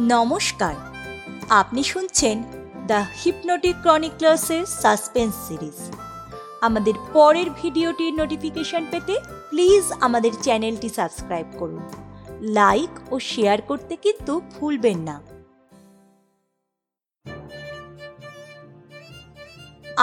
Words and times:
নমস্কার। 0.00 0.74
আপনি 1.50 1.82
শুনছেন 1.82 2.36
দ্য 2.86 3.00
হিপনোটিক 3.22 3.76
ক্রনিক্লার্সের 3.82 4.64
সাসপেন্স 4.82 5.34
সিরিজ 5.46 5.78
আমাদের 6.62 6.94
পরের 7.12 7.48
ভিডিওটির 7.62 8.12
নোটিফিকেশন 8.14 8.82
পেতে 8.90 9.14
প্লিজ 9.50 9.84
আমাদের 10.00 10.32
চ্যানেলটি 10.44 10.88
সাবস্ক্রাইব 10.88 11.46
করুন। 11.58 11.82
লাইক 12.58 12.92
ও 13.10 13.18
শেয়ার 13.18 13.58
করতে 13.62 13.96
কিন্তু 13.96 14.32
ভুলবেন 14.54 14.98
না। 14.98 15.16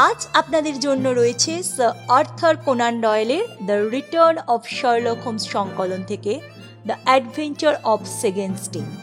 আজ 0.07 0.19
আপনাদের 0.33 0.75
জন্য 0.79 1.05
রয়েছে 1.09 1.63
sir 1.63 1.91
Arthur 2.09 2.55
Conan 2.65 3.01
ডয়েলের 3.01 3.45
the 3.65 3.77
return 3.95 4.37
of 4.47 4.61
Sherlock 4.67 5.17
Holmes 5.25 5.43
সংকলন 5.51 6.03
থেকে 6.03 6.33
the 6.85 6.95
adventure 7.03 7.73
of 7.83 7.99
second 8.21 8.55
stain 8.57 9.02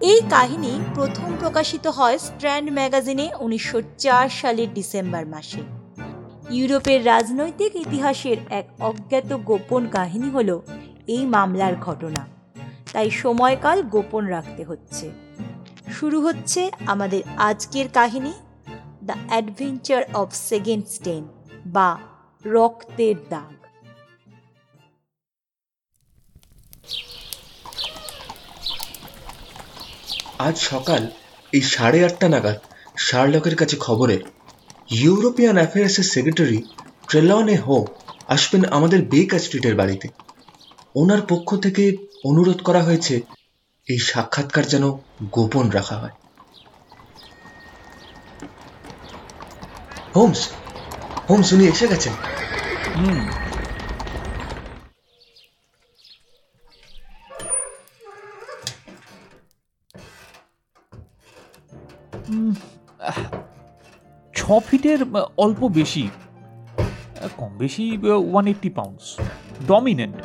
এই 0.00 0.20
কাহিনী 0.30 0.80
প্রথম 0.94 1.36
প্রকাশিত 1.40 1.86
হয় 1.86 2.18
স্ট্র্যান্ড 2.18 2.70
ম্যাগাজিনে 2.70 3.30
উনিশশো 3.40 3.82
চার 3.98 4.28
সালের 4.28 4.74
ডিসেম্বর 4.74 5.26
মাসে। 5.26 5.60
ইউরোপের 6.50 7.06
রাজনৈতিক 7.06 7.76
ইতিহাসের 7.76 8.36
এক 8.50 8.68
অজ্ঞাত 8.80 9.32
গোপন 9.32 9.86
কাহিনী 9.86 10.30
হল 10.30 10.60
এই 11.06 11.26
মামলার 11.26 11.76
ঘটনা। 11.76 12.26
তাই 12.92 13.10
সময়কাল 13.10 13.82
গোপন 13.82 14.24
রাখতে 14.24 14.64
হচ্ছে। 14.64 15.10
শুরু 15.92 16.20
হচ্ছে 16.20 16.70
আমাদের 16.86 17.22
আজকের 17.36 17.88
কাহিনী, 17.88 18.32
the 19.04 19.14
adventure 19.28 20.02
of 20.14 20.28
second 20.32 20.86
stain 20.88 21.28
বা 21.66 21.98
রক্তের 22.44 23.14
দাগ। 23.28 23.59
আজ 30.46 30.56
সকাল 30.58 31.06
এই 31.52 31.62
সাড়ে 31.62 32.04
আটটা 32.04 32.28
নাগাদ 32.28 32.58
শার্লকের 32.96 33.56
কাছে 33.56 33.76
খবরে, 33.76 34.16
ইউরোপিয়ান 34.90 35.56
অ্যাফেয়ার্সের 35.56 36.04
সেক্রেটারি 36.04 36.58
ট্রেলনে 37.08 37.56
হো 37.56 37.86
আসবেন 38.28 38.64
আমাদের 38.64 39.02
বেকার 39.02 39.38
স্ট্রিটের 39.38 39.74
বাড়িতে। 39.74 40.08
ওনার 40.94 41.20
পক্ষ 41.28 41.56
থেকে 41.56 41.96
অনুরোধ 42.24 42.58
করা 42.62 42.82
হয়েছে 42.82 43.20
এই 43.86 43.98
সাক্ষাৎকার 43.98 44.64
যেন 44.66 44.84
গোপন 45.32 45.70
রাখা 45.70 45.96
হয়। 45.96 46.14
হোমস 50.14 50.40
হোমস, 51.28 51.52
উনি 51.52 51.64
এসে 51.68 51.86
গেছেন। 51.88 52.12
হুম। 52.96 53.39
ফিটের 64.68 65.00
অল্প 65.36 65.60
বেশি 65.68 66.04
কম 67.36 67.52
বেশি 67.58 67.84
ওয়ান 68.30 68.44
এইট্টি 68.46 68.70
পাউন্ডস 68.70 69.06
ডমিনেন্ট 69.68 70.16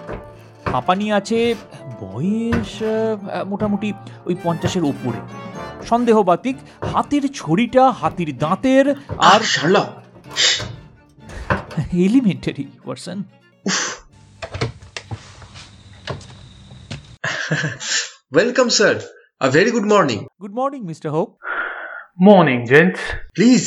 হাঁপানি 0.66 1.08
আছে 1.12 1.40
বয়স 2.02 2.72
মোটামুটি 3.46 3.90
ওই 4.26 4.36
পঞ্চাশের 4.44 4.84
ওপরে 4.84 5.20
সন্দেহবাতিক 5.86 6.56
হাতির 6.94 7.24
ছড়িটা 7.34 7.84
হাতির 7.92 8.30
দাঁতের 8.38 8.86
আর 9.32 9.42
Sherlock 9.44 9.90
elementary 12.06 12.66
person 12.86 13.18
welcome 18.34 18.68
sir 18.70 18.96
a 19.42 19.48
very 19.50 19.72
good 19.72 19.88
morning 19.94 20.20
good 20.42 20.54
morning 20.54 20.82
mister 20.84 21.10
Hope 21.12 21.30
Morning, 22.20 22.66
gents. 22.66 23.02
Please 23.36 23.64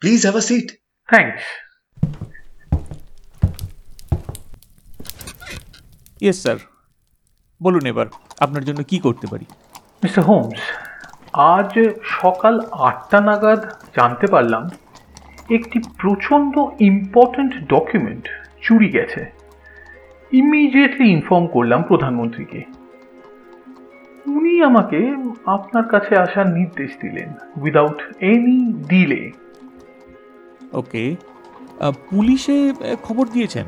please 0.00 0.20
have 0.22 0.36
a 0.36 0.40
seat 0.40 0.66
Thanks. 1.08 1.42
Yes 6.20 6.42
sir 6.42 6.56
বলুন 7.62 7.86
এবার 7.86 8.06
আপনার 8.40 8.64
জন্য 8.64 8.80
কি 8.82 8.98
করতে 8.98 9.26
পারি? 9.26 9.46
মিস্টার 10.02 10.24
হোমস 10.24 10.60
আজ 11.32 11.72
সকাল 12.02 12.54
আটটা 12.60 13.20
নাগাদ 13.20 13.60
জানতে 13.96 14.26
পারলাম 14.26 14.68
একটি 15.50 15.78
প্রচণ্ড 15.98 16.54
ইম্পর্ট্যান্ট 16.80 17.52
ডকুমেন্ট 17.68 18.24
চুরি 18.62 18.88
গেছে। 18.88 19.22
ইমিডিয়েটলি 20.32 21.06
ইনফর্ম 21.10 21.46
করলাম 21.46 21.82
প্রধানমন্ত্রীকে। 21.82 22.60
উনি 24.26 24.52
আমাকে 24.62 24.98
আপনার 25.46 25.84
কাছে 25.88 26.16
আসার 26.16 26.48
নির্দেশ 26.48 26.90
দিলেন 27.00 27.28
উইদাউট 27.62 27.98
এনি 28.20 28.58
ডিলে 28.88 29.22
ওকে 30.80 31.04
পুলিশে 32.10 32.56
খবর 33.02 33.24
দিয়েছেন? 33.34 33.66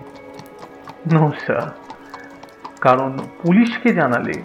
No 1.12 1.24
sir. 1.44 1.66
কারণ 2.80 3.10
পুলিশকে 3.42 3.88
জানালে 4.00 4.36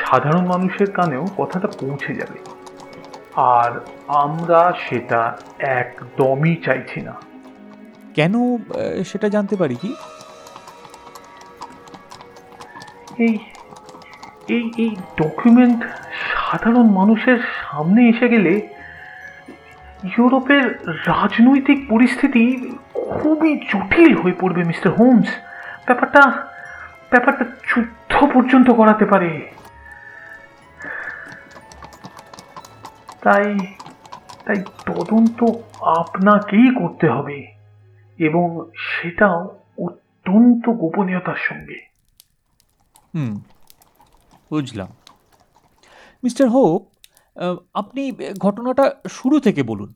সাধারণ 0.00 0.44
মানুষের 0.46 0.90
কানেও 0.90 1.24
কথাটা 1.38 1.68
পৌঁছে 1.80 2.12
যাবে। 2.20 2.38
আর 3.56 3.70
আমরা 4.24 4.60
সেটা 4.84 5.20
একদমই 5.80 6.54
চাইছি 6.66 6.98
না। 7.08 7.14
কেন 8.14 8.34
সেটা 9.10 9.28
জানতে 9.28 9.54
পারি 9.56 9.76
কি? 9.82 9.90
এই 13.26 13.34
এই 14.56 14.64
এই 14.84 14.90
ডকুমেন্ট 15.20 15.80
সাধারণ 16.34 16.86
মানুষের 17.00 17.40
সামনে 17.62 18.00
এসে 18.12 18.26
গেলে 18.34 18.52
ইউরোপের 20.18 20.88
রাজনৈতিক 20.88 21.88
পরিস্থিতি 21.88 22.72
খুবই 22.94 23.56
জটিল 23.56 24.16
হয়ে 24.16 24.32
পড়বে 24.32 24.64
মিস্টার 24.64 24.92
হোমস। 24.92 25.28
ব্যাপারটা 25.86 26.30
ব্যাপারটা 27.10 27.44
যুদ্ধ 27.44 28.24
পর্যন্ত 28.34 28.70
করাতে 28.70 29.06
পারে। 29.06 29.50
তাই 33.20 33.58
তাই 34.44 34.62
তদন্ত 34.86 35.44
আপনাকেই 35.80 36.74
করতে 36.74 37.08
হবে 37.08 37.46
এবং 38.18 38.70
সেটাও 38.76 39.58
অত্যন্ত 39.78 40.68
গোপনীয়তার 40.68 41.36
সঙ্গে। 41.36 41.86
হুম 43.14 43.40
বুঝলাম। 44.50 44.88
মিস্টার 46.24 46.48
আহ, 46.48 46.78
আপনি 47.74 48.02
ঘটনাটা 48.38 48.84
শুরু 49.08 49.36
থেকে 49.40 49.62
বলুন। 49.62 49.90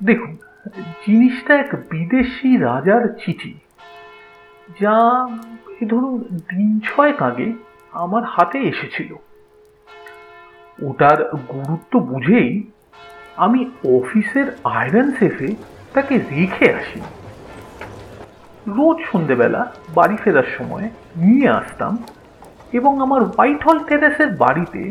দেখুন, 0.00 0.32
জিনিসটা 1.06 1.52
এক 1.62 1.70
বিদেশি 1.90 2.48
রাজার 2.56 3.02
চিঠি, 3.20 3.52
যা 4.80 4.96
এই 5.80 5.86
ধরুন 5.92 6.14
দিন 6.50 6.70
ছয়েক 6.88 7.18
আগে 7.22 7.48
আমার 8.04 8.22
হাতে 8.24 8.58
এসেছিল। 8.72 9.10
ওটার 10.88 11.18
গুরুত্ব 11.54 11.92
বুঝেই 12.10 12.50
আমি 13.44 13.60
অফিসের 13.96 14.48
আয়রন 14.78 15.08
সেফে 15.18 15.48
তাকে 15.94 16.14
রেখে 16.32 16.66
আসি। 16.78 17.00
রোজ 18.76 18.98
সন্ধেবেলা 19.10 19.62
বাড়ি 19.94 20.16
ফেরার 20.22 20.48
সময় 20.56 20.86
নিয়ে 21.16 21.48
আসতাম 21.60 21.92
এবং 22.76 22.92
আমার 23.00 23.20
হোয়াইট 23.24 23.60
হল 23.66 23.78
টেরেসের 23.88 24.30
বাড়িতে 24.36 24.82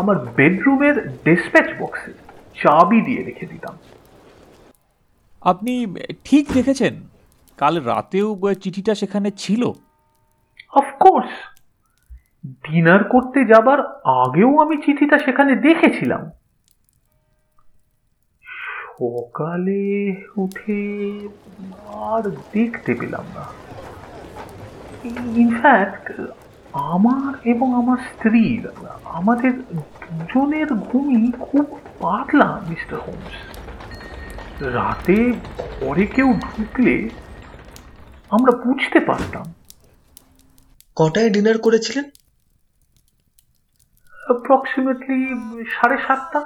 আমার 0.00 0.16
বেডরুমের 0.36 0.96
ডিসপ্যাচ 1.24 1.68
বক্সে 1.80 2.12
চাবি 2.62 2.98
দিয়ে 3.00 3.22
রেখে 3.22 3.46
দিতাম। 3.46 3.74
আপনি 5.42 5.72
ঠিক 6.24 6.44
দেখেছেন 6.54 6.94
কাল 7.58 7.74
রাতেও 7.82 8.28
চিঠিটা 8.62 8.92
সেখানে 8.94 9.28
ছিল? 9.42 9.62
অফকোর্স 10.72 11.32
ডিনার 12.64 13.02
করতে 13.04 13.40
যাবার 13.44 13.80
আগেও 14.22 14.52
আমি 14.62 14.76
চিঠিটা 14.76 15.16
সেখানে 15.18 15.52
দেখেছিলাম। 15.66 16.22
সকালে 18.98 19.82
উঠে 20.36 20.82
আর 22.10 22.22
দেখতে 22.52 22.92
পেলাম 22.94 23.24
না। 23.34 23.44
ইনফ্যাক্ট 25.36 26.06
আমার 26.74 27.32
এবং 27.44 27.74
আমার 27.74 27.96
স্ত্রীর 27.96 28.68
আমাদের 29.04 29.52
দুজনের 29.52 30.66
ঘুমই 30.66 31.32
খুব 31.32 31.80
পাতলা 32.00 32.60
মিস্টার 32.68 32.98
হোমস। 33.00 33.36
রাতে 34.74 35.32
ঘরে 35.80 36.06
কেউ 36.06 36.32
ঢুকলে 36.32 37.08
আমরা 38.30 38.52
বুঝতে 38.52 39.00
পারতাম। 39.00 39.52
কটায় 40.96 41.30
ডিনার 41.30 41.58
করেছিলেন? 41.58 42.04
অ্যাপ্রক্সিমেটলি 44.26 45.28
সাড়ে 45.70 45.96
সাতটা। 46.06 46.40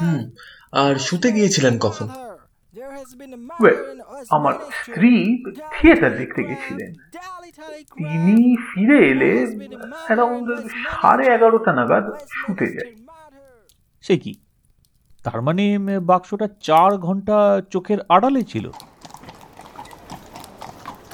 হুম 0.00 0.30
আর 0.72 0.94
শুতে 0.94 1.32
গিয়েছিলেন 1.32 1.78
কখন? 1.78 2.08
আমার 4.30 4.52
স্ত্রী 4.52 5.42
থিয়েটার 5.72 6.16
দেখতে 6.16 6.42
গেছিলেন। 6.42 6.90
তিনি 7.96 8.56
ফিরে 8.56 8.98
এলে 9.10 9.32
অ্যারাউন্ড 10.06 10.48
সাড়ে 10.88 11.26
এগারোটা 11.26 11.72
নাগাদ 11.72 12.10
শুতে 12.28 12.66
যায়। 12.66 12.92
সে 14.00 14.18
কি? 14.18 14.34
তার 15.24 15.42
মানে 15.42 15.78
বাক্সটা 16.00 16.48
চার 16.60 16.96
ঘণ্টা 16.96 17.62
চোখের 17.70 17.98
আড়ালে 18.08 18.42
ছিল। 18.42 18.70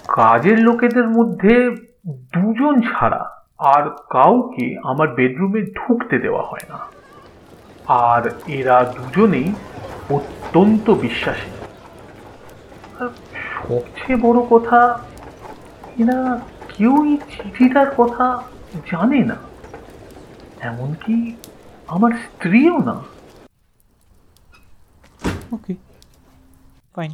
কাজের 0.08 0.58
লোকেদের 0.58 1.08
মধ্যে 1.08 1.70
দুজন 2.08 2.80
ছাড়া 2.80 3.44
আর 3.58 3.90
কাউকে 3.90 4.76
আমার 4.84 5.14
বেডরুমে 5.14 5.62
ঢুকতে 5.62 6.18
দেওয়া 6.18 6.42
হয় 6.42 6.66
না। 6.68 6.78
আর 7.86 8.30
এরা 8.46 8.94
দুজনেই 8.96 9.54
অত্যন্ত 10.46 10.86
বিশ্বাসী। 11.04 11.50
আর 13.00 13.08
সবচেয়ে 13.56 14.16
বড় 14.26 14.38
কথা 14.52 14.80
এরা 16.02 16.18
কেউই 16.74 17.10
চিঠিটার 17.32 17.88
কথা 18.00 18.26
জানে 18.90 19.20
না। 19.30 19.36
এমনকি 20.70 21.16
আমার 21.94 22.12
স্ত্রীও 22.24 22.76
না। 22.88 22.96
ওকে 25.54 25.72
ফাইন 26.94 27.12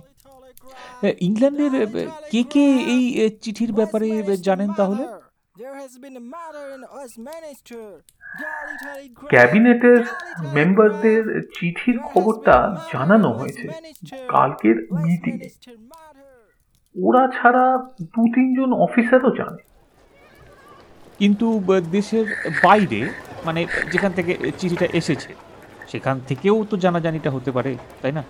ইংল্যান্ডের 1.29 1.75
কে 2.33 2.43
কে 2.53 2.65
এই 2.95 3.03
চিঠির 3.43 3.73
ব্যাপারে 3.79 4.09
জানেন 4.49 4.71
তাহলে? 4.81 5.05
ক্যাবিনেটের 9.29 10.05
মেম্বারদের 10.55 11.43
চিঠির 11.55 11.99
খবরটা 11.99 12.77
জানানো 12.93 13.29
হয়েছে। 13.33 13.69
কালকের 14.29 14.77
মিটিংয়ে 14.93 15.49
ওরা 16.97 17.29
ছাড়া 17.29 17.65
দু 18.03 18.23
তিনজন 18.35 18.73
অফিসারও 18.73 19.31
জানে। 19.37 19.63
কিন্তু 21.19 21.47
দেশের 21.91 22.27
বাইরে 22.65 23.01
মানে 23.45 23.67
যেখান 23.93 24.13
থেকে 24.13 24.53
চিঠিটা 24.59 24.87
এসেছে 24.93 25.35
সেখান 25.89 26.21
থেকেও 26.29 26.65
তো 26.71 26.77
জানাজানিটা 26.77 27.31
হতে 27.31 27.51
পারে 27.53 27.77
তাই 28.03 28.13
না? 28.13 28.23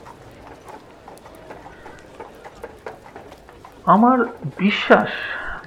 আমার 3.84 4.18
বিশ্বাস 4.58 5.10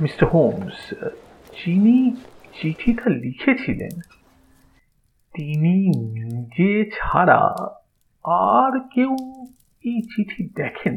মিস্টার 0.01 0.29
হোমস 0.29 0.93
যিনি 1.59 2.15
চিঠিটা 2.61 3.09
লিখেছিলেন 3.09 4.14
তিনি 5.35 5.75
নিজে 6.23 6.91
ছাড়া 6.95 7.41
আর 8.23 8.73
কেউ 8.93 9.11
এই 9.83 9.97
চিঠি 10.01 10.41
দেখেন। 10.55 10.95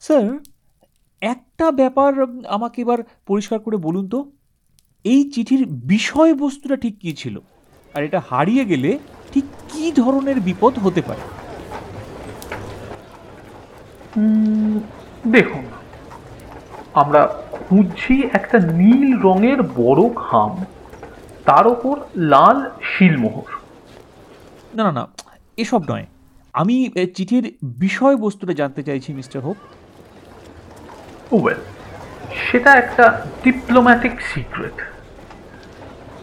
স্যার 0.00 0.24
একটা 1.20 1.66
ব্যাপার 1.70 2.12
আমাকে 2.46 2.82
এবার 2.82 2.98
পরিষ্কার 3.26 3.58
করে 3.60 3.76
বলুন 3.76 4.08
তো 4.08 4.18
এই 5.04 5.30
চিঠির 5.30 5.66
বিষয়বস্তুটা 5.66 6.76
ঠিক 6.76 6.94
কী 7.00 7.12
ছিল? 7.12 7.36
আর 7.94 8.02
এটা 8.04 8.20
হারিয়ে 8.30 8.64
গেলে 8.64 8.98
ঠিক 9.32 9.44
কী 9.68 9.92
ধরনের 9.92 10.40
বিপদ 10.40 10.78
হতে 10.78 11.02
পারে? 11.02 11.24
দেখুন 15.30 15.64
আমরা 16.94 17.20
খুঁজছি 17.68 18.14
একটা 18.32 18.58
নীল 18.58 19.20
রঙের 19.20 19.62
বড় 19.62 20.02
খাম 20.16 20.64
তার 21.44 21.66
ওপর 21.66 21.96
লাল 22.16 22.70
শিলমোহর। 22.82 23.50
না 24.74 24.82
না 24.84 24.92
না 24.92 25.06
এসব 25.56 25.82
নয়। 25.90 26.06
আমি 26.52 26.90
চিঠির 27.14 27.44
বিষয়বস্তুটা 27.62 28.52
জানতে 28.52 28.82
চাইছি 28.82 29.12
মিস্টার 29.12 29.42
হোপ। 29.42 29.56
ওয়েল 31.32 31.60
সেটা 32.44 32.70
একটা 32.74 33.04
ডিপ্লোম্যাটিক 33.44 34.14
সিক্রেট। 34.20 34.78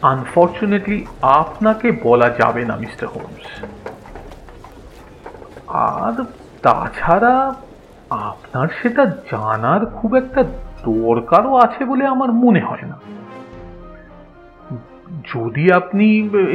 আনফর্চুনেটলি 0.01 1.05
আপনাকে 1.21 1.91
বলা 2.03 2.29
যাবে 2.29 2.65
না 2.65 2.75
মিস্টার 2.75 3.07
হোমস। 3.09 3.47
আর 5.67 6.23
তাছাড়া 6.61 7.53
আপনার 8.09 8.67
সেটা 8.81 9.05
জানার 9.05 9.85
খুব 9.85 10.15
একটা 10.15 10.43
দরকারও 10.85 11.53
আছে 11.65 11.81
বলে 11.91 12.03
আমার 12.13 12.29
মনে 12.43 12.61
হয় 12.69 12.87
না। 12.91 12.97
যদি 15.33 15.63
আপনি 15.79 16.07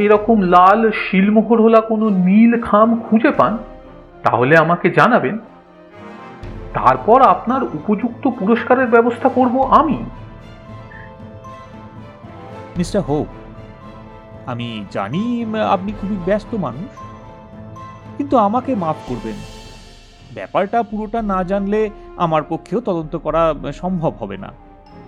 এরকম 0.04 0.36
লাল 0.54 0.80
শিলমোহর 1.04 1.58
হলা 1.64 1.80
কোনো 1.90 2.06
নীল 2.26 2.52
খাম 2.62 2.88
খুঁজে 3.06 3.30
পান, 3.38 3.52
তাহলে 4.24 4.54
আমাকে 4.64 4.86
জানাবেন। 4.98 5.36
তারপর 6.76 7.18
আপনার 7.34 7.62
উপযুক্ত 7.78 8.24
পুরস্কারের 8.38 8.88
ব্যবস্থা 8.94 9.28
করব 9.36 9.56
আমি। 9.80 9.98
মিস্টার 12.78 13.02
হোপ, 13.08 13.28
আমি 14.52 14.68
জানি 14.96 15.24
আপনি 15.74 15.90
খুবই 15.98 16.18
ব্যস্ত 16.26 16.50
মানুষ, 16.66 16.90
কিন্তু 18.16 18.34
আমাকে 18.46 18.70
মাফ 18.82 18.98
করবেন। 19.08 19.36
ব্যাপারটা 20.34 20.82
পুরোটা 20.82 21.22
না 21.22 21.44
জানলে 21.44 21.90
আমার 22.16 22.42
পক্ষেও 22.48 22.80
তদন্ত 22.80 23.16
করা 23.16 23.54
সম্ভব 23.72 24.14
হবে 24.14 24.36
না। 24.36 24.52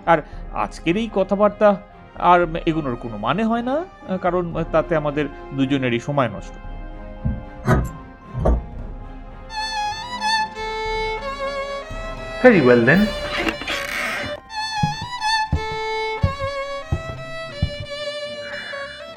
আর 0.05 0.21
আজকের 0.53 0.97
এই 0.97 1.09
কথাবার্তা 1.15 1.75
আর 2.15 2.43
উম, 2.43 2.55
এগোনোর 2.65 2.95
কোনো 2.95 3.17
মানে 3.17 3.43
হয় 3.43 3.61
না 3.61 3.85
কারণ 4.21 4.63
তাতে 4.71 4.95
আমাদের 4.95 5.25
দুজনেরই 5.53 5.99
সময় 5.99 6.29
নষ্ট। 6.29 6.53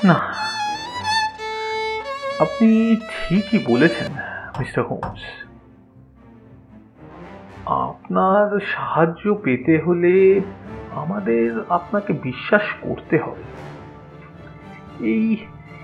না 0.04 0.14
আপনি 2.40 2.96
ঠিকই 2.96 3.58
বলেছেন 3.58 4.12
মিস্টার 4.58 4.84
হোমস। 4.84 5.43
আপনার 8.16 8.60
সাহায্য 8.74 9.24
পেতে 9.44 9.74
হলে 9.86 10.14
আমাদের 11.02 11.48
আপনাকে 11.68 12.12
বিশ্বাস 12.22 12.66
করতে 12.82 13.16
হবে। 13.24 13.44
এই 15.12 15.26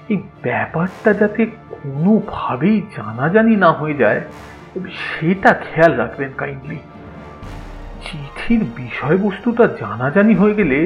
এই 0.09 0.19
ব্যাপারটা 0.43 1.11
যাতে 1.13 1.43
কোনোভাবেই 1.71 2.79
জানাজানি 2.97 3.55
না 3.57 3.71
হয়ে 3.73 3.95
যায়, 3.95 4.21
সেটা 5.07 5.51
খেয়াল 5.67 5.93
রাখবেন 5.97 6.31
কাইন্ডলি 6.37 6.79
চিঠির 8.05 8.63
বিষয়বস্তুটা 8.83 9.65
জানাজানি 9.83 10.35
হয়ে 10.35 10.55
গেলে 10.55 10.79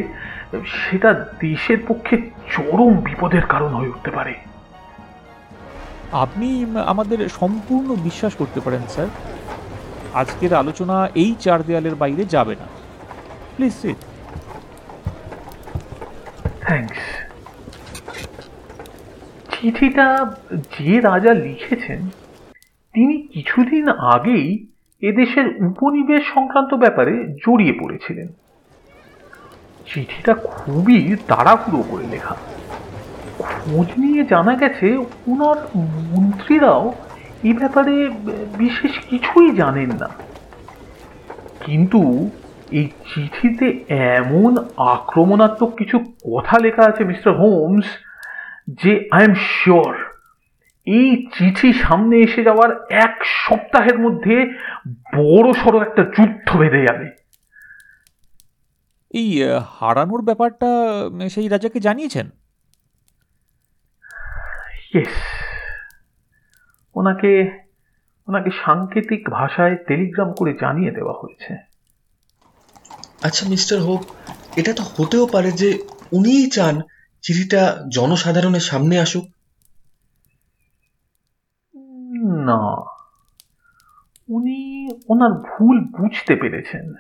সেটা 0.77 1.11
দেশের 1.41 1.81
পক্ষে 1.89 2.17
চরম 2.55 2.93
বিপদের 3.07 3.45
কারণ 3.53 3.71
হয়ে 3.79 3.93
উঠতে 3.95 4.11
পারে। 4.11 4.35
আপনি 6.25 6.49
আমাদের 6.93 7.19
সম্পূর্ণ 7.41 7.89
বিশ্বাস 8.09 8.33
করতে 8.41 8.59
পারেন, 8.61 8.85
স্যার। 8.95 9.11
আজকের 10.15 10.53
আলোচনা 10.63 10.97
এই 11.23 11.33
চার 11.41 11.61
দেয়ালের 11.67 11.95
বাইরে 11.95 12.25
যাবে 12.25 12.55
না। 12.61 12.67
প্লিজ 13.55 13.75
সিট 13.83 14.01
থ্যাঙ্কস 16.65 17.03
চিঠিটা 19.53 20.07
যে 20.79 20.93
রাজা 21.01 21.33
লিখেছেন, 21.47 22.01
তিনি 22.95 23.15
কিছুদিন 23.35 23.85
আগেই 24.15 24.47
এদেশের 25.03 25.47
উপনিবেশ 25.69 26.23
সংক্রান্ত 26.35 26.73
ব্যাপারে 26.75 27.15
জড়িয়ে 27.45 27.75
পড়েছিলেন। 27.81 28.29
চিঠিটা 29.89 30.33
খুবই 30.35 30.99
তাড়াহুড়ো 31.29 31.83
করে 31.91 32.07
লেখা। 32.13 32.35
খোঁজ 33.41 33.89
নিয়ে 34.03 34.23
জানা 34.25 34.55
গেছে, 34.63 34.87
ওনার 35.31 35.59
মন্ত্রীরাও 36.11 36.85
এ 37.45 37.53
ব্যাপারে 37.53 38.11
বিশেষ 38.59 38.99
কিছুই 39.11 39.57
জানেন 39.57 39.91
না। 39.93 40.09
কিন্তু 41.61 42.31
এই 42.71 42.91
চিঠিতে 43.11 43.85
এমন 44.17 44.57
আক্রমণাত্মক 44.77 45.75
কিছু 45.77 45.99
কথা 45.99 46.59
লেখা 46.59 46.83
আছে 46.83 47.05
মিস্টার 47.05 47.33
হোমস 47.37 47.85
যে 48.69 49.09
আই 49.13 49.25
এম 49.25 49.35
শিওর 49.35 49.95
এই 50.87 51.27
চিঠি 51.39 51.73
সামনে 51.73 52.17
এসে 52.21 52.43
যাওয়ার 52.43 52.71
এক 52.91 53.15
সপ্তাহের 53.25 53.99
মধ্যে 53.99 54.37
বড় 55.15 55.53
সড়ো 55.53 55.79
একটা 55.83 56.03
যুদ্ধ 56.03 56.57
বেঁধে 56.57 56.83
যাবে। 56.83 57.07
এই 59.11 59.43
হারানোর 59.81 60.23
ব্যাপারটা 60.23 60.71
সেই 61.31 61.49
রাজাকে 61.49 61.81
জানিয়েছেন? 61.81 62.27
ইয়েস। 64.95 65.44
ওনাকে 66.97 67.61
ওনাকে 68.29 68.51
সাংকেতিক 68.65 69.31
ভাষায় 69.31 69.77
টেলিগ্রাম 69.77 70.33
করে 70.33 70.53
জানিয়ে 70.61 70.91
দেওয়া 70.91 71.13
হয়েছে। 71.13 71.57
আচ্ছা 73.23 73.49
মিস্টার 73.49 73.81
হোক 73.81 74.03
এটা 74.57 74.73
তো 74.73 74.83
হতেও 74.97 75.27
পারে 75.27 75.53
যে 75.53 75.79
উনিই 76.13 76.51
চান 76.51 76.81
চিঠিটা 77.23 77.63
জনসাধারণের 77.93 78.61
সামনে 78.61 78.99
আসুক। 78.99 79.25
না 82.45 82.61
উনি 84.29 84.89
ওনার 85.09 85.33
ভুল 85.33 85.81
বুঝতে 85.81 86.37
পেরেছেন। 86.37 86.95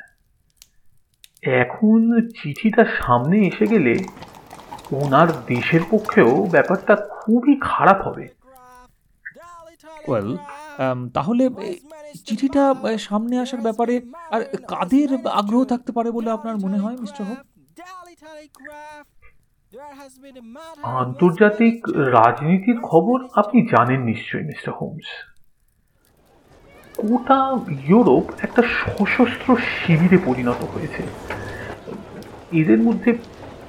এখন 1.43 2.21
চিঠিটা 2.43 2.85
সামনে 2.85 3.37
এসে 3.41 3.67
গেলে 3.67 3.95
ওনার 4.93 5.29
দেশের 5.47 5.81
পক্ষেও 5.91 6.47
ব্যাপারটা 6.47 6.97
খুবই 6.97 7.59
খারাপ 7.61 8.09
হবে। 8.09 8.29
ওয়েল 10.09 10.29
তাহলে 11.17 11.45
চিঠিটা 12.27 12.63
সামনে 13.09 13.35
আসার 13.45 13.63
ব্যাপারে 13.67 13.95
আর 14.35 14.41
কাদের 14.73 15.11
আগ্রহ 15.41 15.63
থাকতে 15.73 15.91
পারে 15.97 16.09
বলে 16.17 16.29
আপনার 16.37 16.57
মনে 16.65 16.79
হয়, 16.83 16.97
মিস্টার 17.05 17.25
হোপ 17.29 17.41
আন্তর্জাতিক 21.03 21.77
রাজনীতির 22.17 22.79
খবর 22.91 23.19
আপনি 23.41 23.59
জানেন 23.75 24.01
নিশ্চয়ই, 24.11 24.47
মিস্টার 24.51 24.73
হোমস। 24.79 25.09
গোটা 27.11 27.39
ইউরোপ 27.91 28.25
একটা 28.47 28.63
সশস্ত্র 28.81 29.49
শিবিরে 29.79 30.19
পরিণত 30.29 30.61
হয়েছে। 30.73 31.03
এদের 32.61 32.81
মধ্যে 32.87 33.11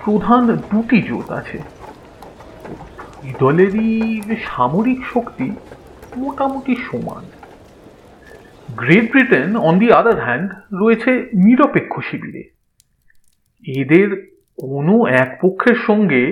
প্রধান 0.04 0.44
দুটি 0.72 0.98
জোট 1.10 1.27
আছে। 1.39 1.58
দলেরই 3.44 3.92
সামরিক 4.50 5.01
শক্তি 5.13 5.48
মোটামুটি 6.18 6.76
সমান। 6.76 7.24
Great 8.76 9.12
Britain 9.12 9.58
on 9.58 9.80
the 9.80 9.88
other 9.92 10.18
hand 10.24 10.50
রয়েছে 10.74 11.12
নিরপেক্ষ 11.34 11.94
শিবিরে। 12.00 12.44
এদের 13.82 14.10
কোনো 14.58 14.96
এক 15.08 15.30
পক্ষের 15.42 15.78
সঙ্গে 15.88 16.24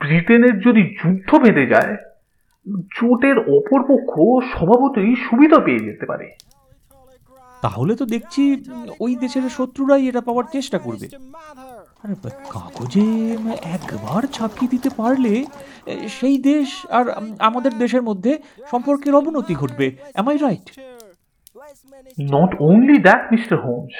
ব্রিটেনের 0.00 0.60
যদি 0.60 0.82
যুদ্ধ 0.82 1.34
বেঁধে 1.34 1.66
যায়, 1.66 1.96
জোটের 2.96 3.38
অপর 3.38 3.80
পক্ষ 3.82 4.12
স্বভাবতই 4.52 5.16
সুবিধা 5.16 5.58
পেয়ে 5.60 5.84
যেতে 5.84 6.06
পারে। 6.06 6.26
তাহলে 7.62 7.92
তো 7.96 8.04
দেখছি 8.06 8.42
ওই 9.00 9.12
দেশের 9.16 9.44
শত্রুরাই 9.48 10.08
এটা 10.08 10.20
পাওয়ার 10.20 10.44
চেষ্টা 10.52 10.78
করবে। 10.78 11.06
আরে 12.04 12.14
কাগজে 12.50 13.06
একবার 13.76 14.22
ছাপিয়ে 14.26 14.70
দিতে 14.70 14.90
পারলে 14.96 15.34
সেই 16.08 16.36
দেশ 16.38 16.68
আর 16.90 17.04
আমাদের 17.38 17.72
দেশের 17.78 18.02
মধ্যে 18.02 18.32
সম্পর্কের 18.70 19.14
অবনতি 19.14 19.54
ঘটবে। 19.54 19.86
Am 20.14 20.26
I 20.28 20.36
right 20.36 20.66
not 22.34 22.50
only 22.60 22.96
that 22.98 23.22
mister 23.32 23.56
Holmes 23.64 23.96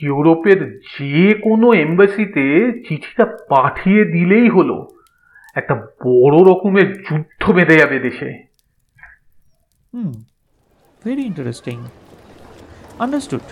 ইউরোপের 0.00 0.60
যে 0.94 1.34
কোনো 1.34 1.66
এম্বাসিতে 1.84 2.44
চিঠিটা 2.88 3.24
পাঠিয়ে 3.48 4.02
দিলেই 4.04 4.48
হলো 4.48 4.76
একটা 5.54 5.74
বড় 6.04 6.36
রকমের 6.50 6.88
যুদ্ধ 7.06 7.42
বেঁধে 7.52 7.76
যাবে 7.78 7.98
দেশে। 7.98 8.30
হুম 9.94 10.12
very 11.04 11.22
interesting 11.22 11.76
understood 12.98 13.46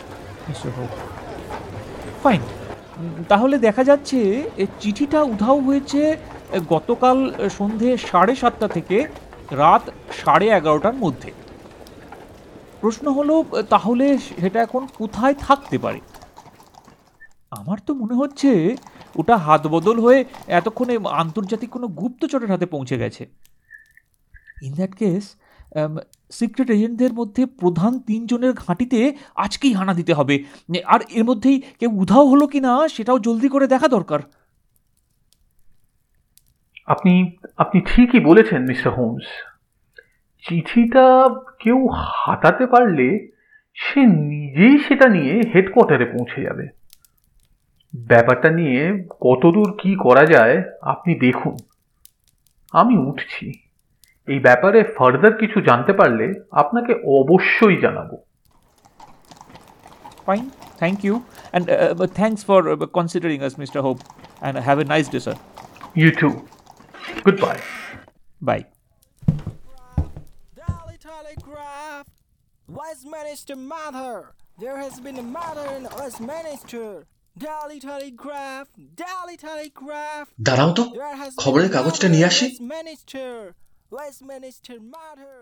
mister 0.49 0.71
Hope 0.77 0.93
fine 2.23 2.43
তাহলে 3.29 3.59
দেখা 3.59 3.85
যাচ্ছে 3.85 4.19
চিঠিটা 4.81 5.23
উধাও 5.23 5.59
হয়েছে 5.61 6.01
গতকাল 6.69 7.19
সন্ধে 7.59 7.97
সাড়ে 7.97 8.35
সাতটা 8.35 8.69
থেকে 8.69 9.07
রাত 9.51 9.85
সাড়ে 10.21 10.47
এগারোটার 10.49 10.95
মধ্যে। 10.95 11.31
প্রশ্ন 12.81 13.13
হলো, 13.13 13.35
তাহলে 13.71 14.07
সেটা 14.19 14.59
এখন 14.63 14.87
কোথায় 14.99 15.35
থাকতে 15.35 15.79
পারে? 15.79 16.01
আমার 17.51 17.79
তো 17.87 17.95
মনে 17.95 18.15
হচ্ছে, 18.15 18.77
ওটা 19.17 19.37
হাত 19.37 19.63
বদল 19.67 19.97
হয়ে 20.01 20.25
এতক্ষণে 20.59 20.95
আন্তর্জাতিক 21.23 21.71
কোনো 21.71 21.87
গুপ্তচরের 22.01 22.53
হাতে 22.53 22.67
পৌঁছে 22.67 22.97
গেছে। 23.03 23.23
ইন 24.67 24.73
দ্যাট 24.75 24.93
কেস 24.95 25.25
সিক্রেট 26.31 26.71
এজেন্টদের 26.71 27.13
মধ্যে 27.13 27.47
প্রধান 27.47 27.99
তিনজনের 27.99 28.53
ঘাঁটিতে 28.53 29.17
আজকেই 29.35 29.73
হানা 29.73 29.95
দিতে 29.95 30.13
হবে। 30.13 30.45
আর 30.85 31.01
এর 31.11 31.25
মধ্যেই 31.25 31.63
কেউ 31.81 31.91
উধাও 32.01 32.27
হলো 32.27 32.47
কি 32.47 32.61
না, 32.61 32.89
সেটাও 32.89 33.19
জলদি 33.19 33.49
করে 33.49 33.67
দেখা 33.67 33.89
দরকার। 33.89 34.21
আপনি 36.87 37.33
আপনি 37.57 37.81
ঠিকই 37.81 38.21
বলেছেন, 38.21 38.67
মিস্টার 38.67 38.93
হোমস। 38.93 39.25
চিঠিটা 40.49 41.29
কেউ 41.59 41.89
হাতাতে 41.89 42.67
পারলে 42.67 43.29
সে 43.75 44.01
নিজেই 44.07 44.79
সেটা 44.79 45.09
নিয়ে 45.09 45.41
হেডকোয়ার্টারে 45.55 46.05
পৌঁছে 46.05 46.43
যাবে। 46.43 46.69
ব্যাপারটা 47.97 48.51
নিয়ে 48.51 49.05
কতদূর 49.21 49.77
কি 49.83 49.95
করা 49.95 50.25
যায়, 50.25 50.63
আপনি 50.83 51.15
দেখুন। 51.15 51.57
আমি 52.73 52.99
উঠছি। 52.99 53.70
এই 54.29 54.39
ব্যাপারে 54.47 54.79
ফার্দার 54.97 55.35
কিছু 55.43 55.59
জানতে 55.69 55.93
পারলে 56.01 56.27
আপনাকে 56.63 56.93
অবশ্যই 57.19 57.77
জানাব 57.85 58.11
fine 60.27 60.45
thank 60.81 60.99
you 61.07 61.15
and 61.53 61.67
thanks 62.19 62.43
for 62.49 62.61
considering 62.99 63.39
us 63.47 63.55
mister 63.63 63.81
Hope 63.87 63.97
and 64.43 64.57
have 64.67 64.77
a 64.83 64.85
nice 64.93 65.07
day 65.15 65.19
sir 65.27 65.37
you 66.03 66.09
too 66.23 66.29
good 67.25 67.39
bye 67.45 67.57
bye 68.43 68.61
Telegraph! 71.13 72.07
Westminster 72.69 73.57
Matter! 73.73 74.15
There 74.59 74.79
has 74.79 74.95
been 75.01 75.19
a 75.19 75.27
matter 75.37 75.67
in 75.77 75.83
Westminster! 75.99 76.89
Dolly 77.37 77.79
Telegraph! 77.81 78.67
Dolly 78.97 79.37
Telegraph! 79.49 80.27
দাঁড়াও 80.49 80.71
তো 80.79 80.83
There 80.93 81.17
has 81.23 81.31
been 81.33 81.43
খবরের 81.45 81.71
কাগজটা 81.77 82.09
নিয়ে 82.15 82.27
আসি 82.31 82.47
Westminster! 83.93 84.77
Matter! 84.95 85.39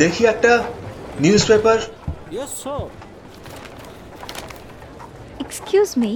দেখি 0.00 0.22
একটা 0.32 0.52
newspaper 1.50 1.78
Yes, 2.32 2.50
sir. 2.62 2.82
Excuse 5.44 5.88
me 6.02 6.12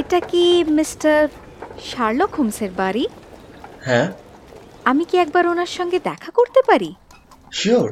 এটা 0.00 0.18
কি 0.30 0.44
মিস্টার 0.78 1.16
শার্লক 1.88 2.30
হোমসের 2.38 2.72
বাড়ি 2.80 3.04
হ্যাঁ 3.86 4.06
আমি 4.90 5.04
কি 5.10 5.16
একবার 5.24 5.44
ওনার 5.52 5.70
সঙ্গে 5.78 5.98
দেখা 6.10 6.30
করতে 6.38 6.60
পারি 6.70 6.90
sure 7.58 7.88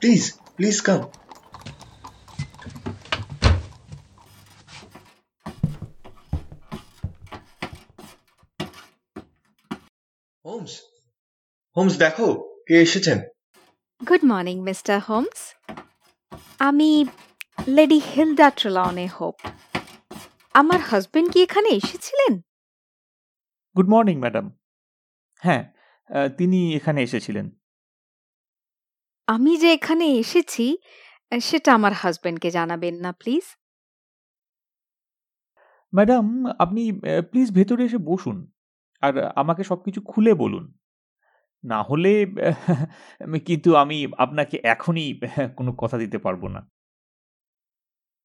please 0.00 0.22
please 0.56 0.76
come 0.86 1.00
Holmes 10.44 10.72
Holmes 11.80 11.96
দেখো 11.98 12.26
কে 12.66 12.74
এসেছেন? 12.86 13.18
গুড 14.08 14.24
মর্নিং 14.32 14.56
মিস্টার 14.68 14.96
হোমস 15.08 15.40
আমি 16.68 16.90
লেডি 17.76 17.98
হিলডা 18.10 18.48
ট্রেলনে 18.58 19.06
হোপ 19.06 19.36
আমার 20.54 20.80
হাজবেন্ড 20.80 21.28
কি 21.32 21.38
এখানে 21.42 21.68
এসেছিলেন? 21.80 22.32
গুড 23.76 23.88
মর্নিং 23.94 24.16
ম্যাডাম 24.24 24.46
হ্যাঁ 25.42 25.62
তিনি 26.38 26.58
এখানে 26.78 27.00
এসেছিলেন। 27.02 27.46
আমি 29.28 29.52
যে 29.56 29.68
এখানে 29.72 30.06
এসেছি 30.22 30.66
সেটা 31.48 31.70
আমার 31.74 31.92
হাজবেন্ডকে 31.92 32.48
জানাবেন 32.50 32.94
না 33.04 33.10
প্লিজ 33.12 33.44
ম্যাডাম 35.92 36.24
আপনি 36.64 36.82
প্লিজ 37.30 37.48
ভেতরে 37.58 37.82
এসে 37.84 37.98
বসুন 38.10 38.36
আর 39.02 39.14
আমাকে 39.36 39.62
সব 39.64 39.78
কিছু 39.86 40.00
খুলে 40.00 40.34
বলুন। 40.34 40.64
না 41.64 41.82
হলে 41.82 42.12
কিন্তু 43.46 43.70
আমি 43.76 43.98
আপনাকে 44.18 44.56
এখনই 44.64 45.08
কোনো 45.56 45.70
কথা 45.78 45.96
দিতে 45.98 46.18
পারব 46.18 46.42
না। 46.48 46.60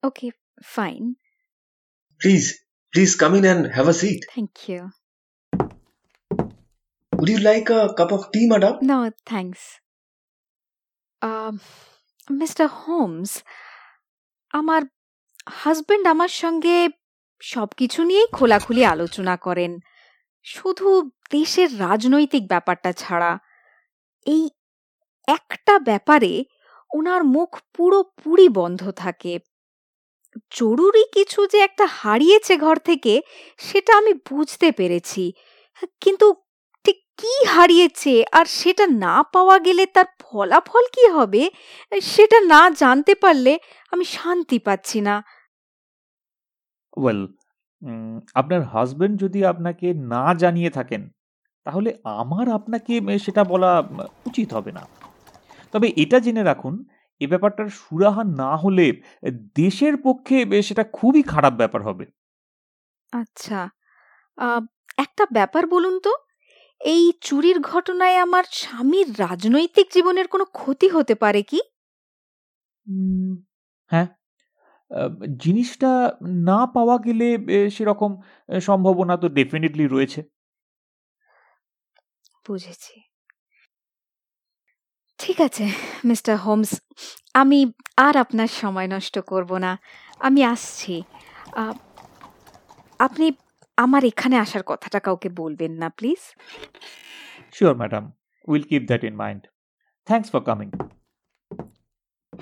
Okay 0.03 0.27
fine 0.75 1.01
please 2.21 2.43
please 2.93 3.11
come 3.15 3.31
in 3.35 3.43
and 3.43 3.63
have 3.67 3.85
a 3.87 3.95
seat 4.01 4.19
thank 4.33 4.51
you 4.69 4.81
would 7.13 7.29
you 7.29 7.39
like 7.39 7.63
a 7.71 7.79
cup 7.97 8.09
of 8.13 8.21
tea 8.33 8.41
madam 8.51 8.73
No, 8.91 8.99
thanks. 9.31 9.61
Um, 11.21 11.53
mister 12.31 12.67
Holmes 12.79 13.31
আমার 14.53 14.81
হাজবেন্ড 15.61 16.05
আমার 16.07 16.31
সঙ্গে 16.43 16.77
সবকিছু 17.41 17.99
নিয়েই 18.03 18.27
খোলাখুলি 18.31 18.83
আলোচনা 18.85 19.35
করেন। 19.37 19.71
শুধু 20.45 20.89
দেশের 21.31 21.69
রাজনৈতিক 21.79 22.43
ব্যাপারটা 22.47 22.91
ছাড়া, 22.93 23.31
এই 24.25 24.43
একটা 25.27 25.75
ব্যাপারে 25.89 26.31
ওনার 26.91 27.21
মুখ 27.35 27.49
পুরোপুরি 27.75 28.47
বন্ধ 28.59 28.81
থাকে। 29.03 29.33
জরুরি 30.51 31.03
কিছু 31.15 31.39
যে 31.51 31.59
একটা 31.67 31.85
হারিয়েছে 31.99 32.53
ঘর 32.57 32.77
থেকে, 32.89 33.13
সেটা 33.59 33.91
আমি 33.97 34.13
বুঝতে 34.29 34.67
পেরেছি। 34.71 35.23
কিন্তু 36.03 36.27
ঠিক 36.85 36.97
কি 37.19 37.33
হারিয়েছে 37.53 38.13
আর 38.37 38.45
সেটা 38.59 38.85
না 39.05 39.15
পাওয়া 39.33 39.57
গেলে 39.65 39.83
তার 39.95 40.07
ফলাফল 40.23 40.85
কি 40.95 41.05
হবে, 41.17 41.43
সেটা 42.13 42.37
না 42.53 42.61
জানতে 42.81 43.13
পারলে 43.23 43.53
আমি 43.93 44.05
শান্তি 44.17 44.57
পাচ্ছি 44.67 44.99
না। 45.07 45.15
ওয়েল 46.97 47.21
আপনার 48.35 48.61
হাজবেন্ড 48.63 49.15
যদি 49.21 49.39
আপনাকে 49.45 49.87
না 50.05 50.25
জানিয়ে 50.33 50.69
থাকেন 50.69 51.01
তাহলে 51.65 51.89
আমার 52.15 52.47
আপনাকে 52.49 52.93
সেটা 53.19 53.43
বলা 53.43 53.71
উচিত 54.25 54.49
হবে 54.53 54.71
না। 54.71 54.83
তবে 55.73 55.87
এটা 55.97 56.17
জেনে 56.19 56.43
রাখুন 56.43 56.73
এ 57.21 57.25
ব্যাপারটার 57.27 57.69
সুরাহা 57.79 58.23
না 58.37 58.51
হলে 58.57 58.87
দেশের 59.55 59.95
পক্ষে 60.03 60.37
সেটা 60.61 60.83
খুবই 60.93 61.21
খারাপ 61.23 61.53
ব্যাপার 61.53 61.81
হবে। 61.83 62.05
আচ্ছা 63.13 63.59
একটা 64.97 65.23
ব্যাপার 65.31 65.63
বলুন 65.67 65.95
তো 65.99 66.11
এই 66.81 67.03
চুরির 67.21 67.57
ঘটনায় 67.63 68.17
আমার 68.17 68.45
স্বামীর 68.53 69.07
রাজনৈতিক 69.19 69.87
জীবনের 69.93 70.27
কোনো 70.27 70.45
ক্ষতি 70.53 70.87
হতে 70.89 71.15
পারে 71.15 71.41
কি? 71.43 71.59
হ্যাঁ। 73.91 74.05
জিনিসটা 75.43 75.91
না 76.49 76.59
পাওয়া 76.75 76.95
গেলে 77.05 77.27
সেরকম 77.75 78.11
সম্ভাবনা 78.67 79.15
তো 79.23 79.27
ডেফিনেটলি 79.37 79.85
রয়েছে। 79.95 80.19
বুঝেছি। 82.47 82.95
ঠিক 85.19 85.37
আছে 85.47 85.65
মিস্টার 86.09 86.35
হোমস 86.45 86.71
আমি 87.41 87.59
আর 88.05 88.15
আপনার 88.23 88.49
সময় 88.61 88.87
নষ্ট 88.95 89.15
করব 89.31 89.51
না। 89.65 89.71
আমি 90.27 90.41
আসছি। 90.53 90.95
আপনি 93.05 93.25
আমার 93.77 94.01
এখানে 94.11 94.35
আসার 94.45 94.63
কথাটা 94.71 94.99
কাউকে 95.05 95.29
বলবেন 95.41 95.71
না 95.81 95.87
please? 95.97 96.21
Sure 97.55 97.75
madam 97.81 98.03
will 98.49 98.65
keep 98.69 98.83
that 98.89 99.01
in 99.09 99.15
mind 99.23 99.41
thanks 100.07 100.29
for 100.33 100.41
coming 100.49 100.67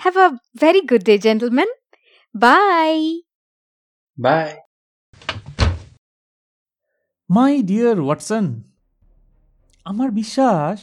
have 0.03 0.15
a 0.25 0.27
very 0.63 0.81
good 0.91 1.03
day 1.09 1.15
gentleman 1.27 1.69
bye 2.35 3.21
bye 4.17 4.49
my 7.29 7.61
dear 7.61 7.99
Watson 7.99 8.45
আমার 9.85 10.11
বিশ্বাস 10.11 10.77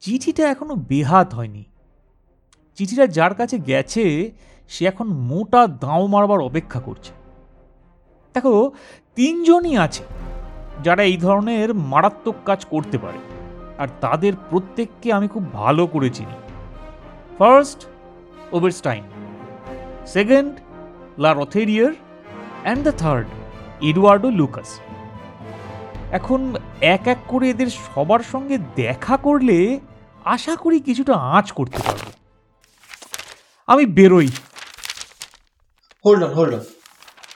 চিঠিটা 0.00 0.50
এখনও 0.50 0.74
বেহাত 0.74 1.34
হয়নি। 1.34 1.64
চিঠিটা 2.74 3.06
যার 3.06 3.34
কাছে 3.34 3.58
গেছে 3.58 4.30
সে 4.68 4.86
এখন 4.86 5.06
মোটা 5.08 5.66
দাঁও 5.66 6.06
মারবার 6.06 6.40
অপেক্ষা 6.40 6.80
করছে। 6.80 7.12
দেখো 8.34 8.72
তিনজনই 9.14 9.78
আছে 9.78 10.04
যারা 10.82 11.02
এই 11.02 11.16
ধরনের 11.16 11.74
মারাত্মক 11.74 12.34
কাজ 12.44 12.64
করতে 12.64 12.98
পারে 12.98 13.18
আর 13.78 13.88
তাদের 14.00 14.32
প্রত্যেককে 14.50 15.12
আমি 15.12 15.28
খুব 15.28 15.52
ভালো 15.52 15.86
করে 15.86 16.10
চিনি। 16.10 16.36
First 17.38 17.80
Oberstein 18.52 19.04
second 20.06 20.52
La 21.18 21.34
Rothiere 21.34 21.92
and 22.62 22.82
the 22.82 22.92
third 22.98 23.26
Eduardo 23.80 24.30
Lucas 24.30 24.78
এখন 26.10 26.54
এক 26.80 27.06
এক 27.06 27.18
করে 27.28 27.50
এদের 27.50 27.66
সবার 27.70 28.18
সঙ্গে 28.18 28.58
দেখা 28.76 29.16
করলে 29.16 29.80
আশা 30.24 30.56
করি 30.56 30.80
কিছুটা 30.80 31.14
আঁচ 31.14 31.52
করতে 31.52 31.78
পারব। 31.78 32.00
আমি 33.66 33.86
বেরোই। 33.86 34.26
হোল্ড 36.04 36.24
অন 36.24 36.34
হোল্ড 36.34 36.54
অন 36.54 36.64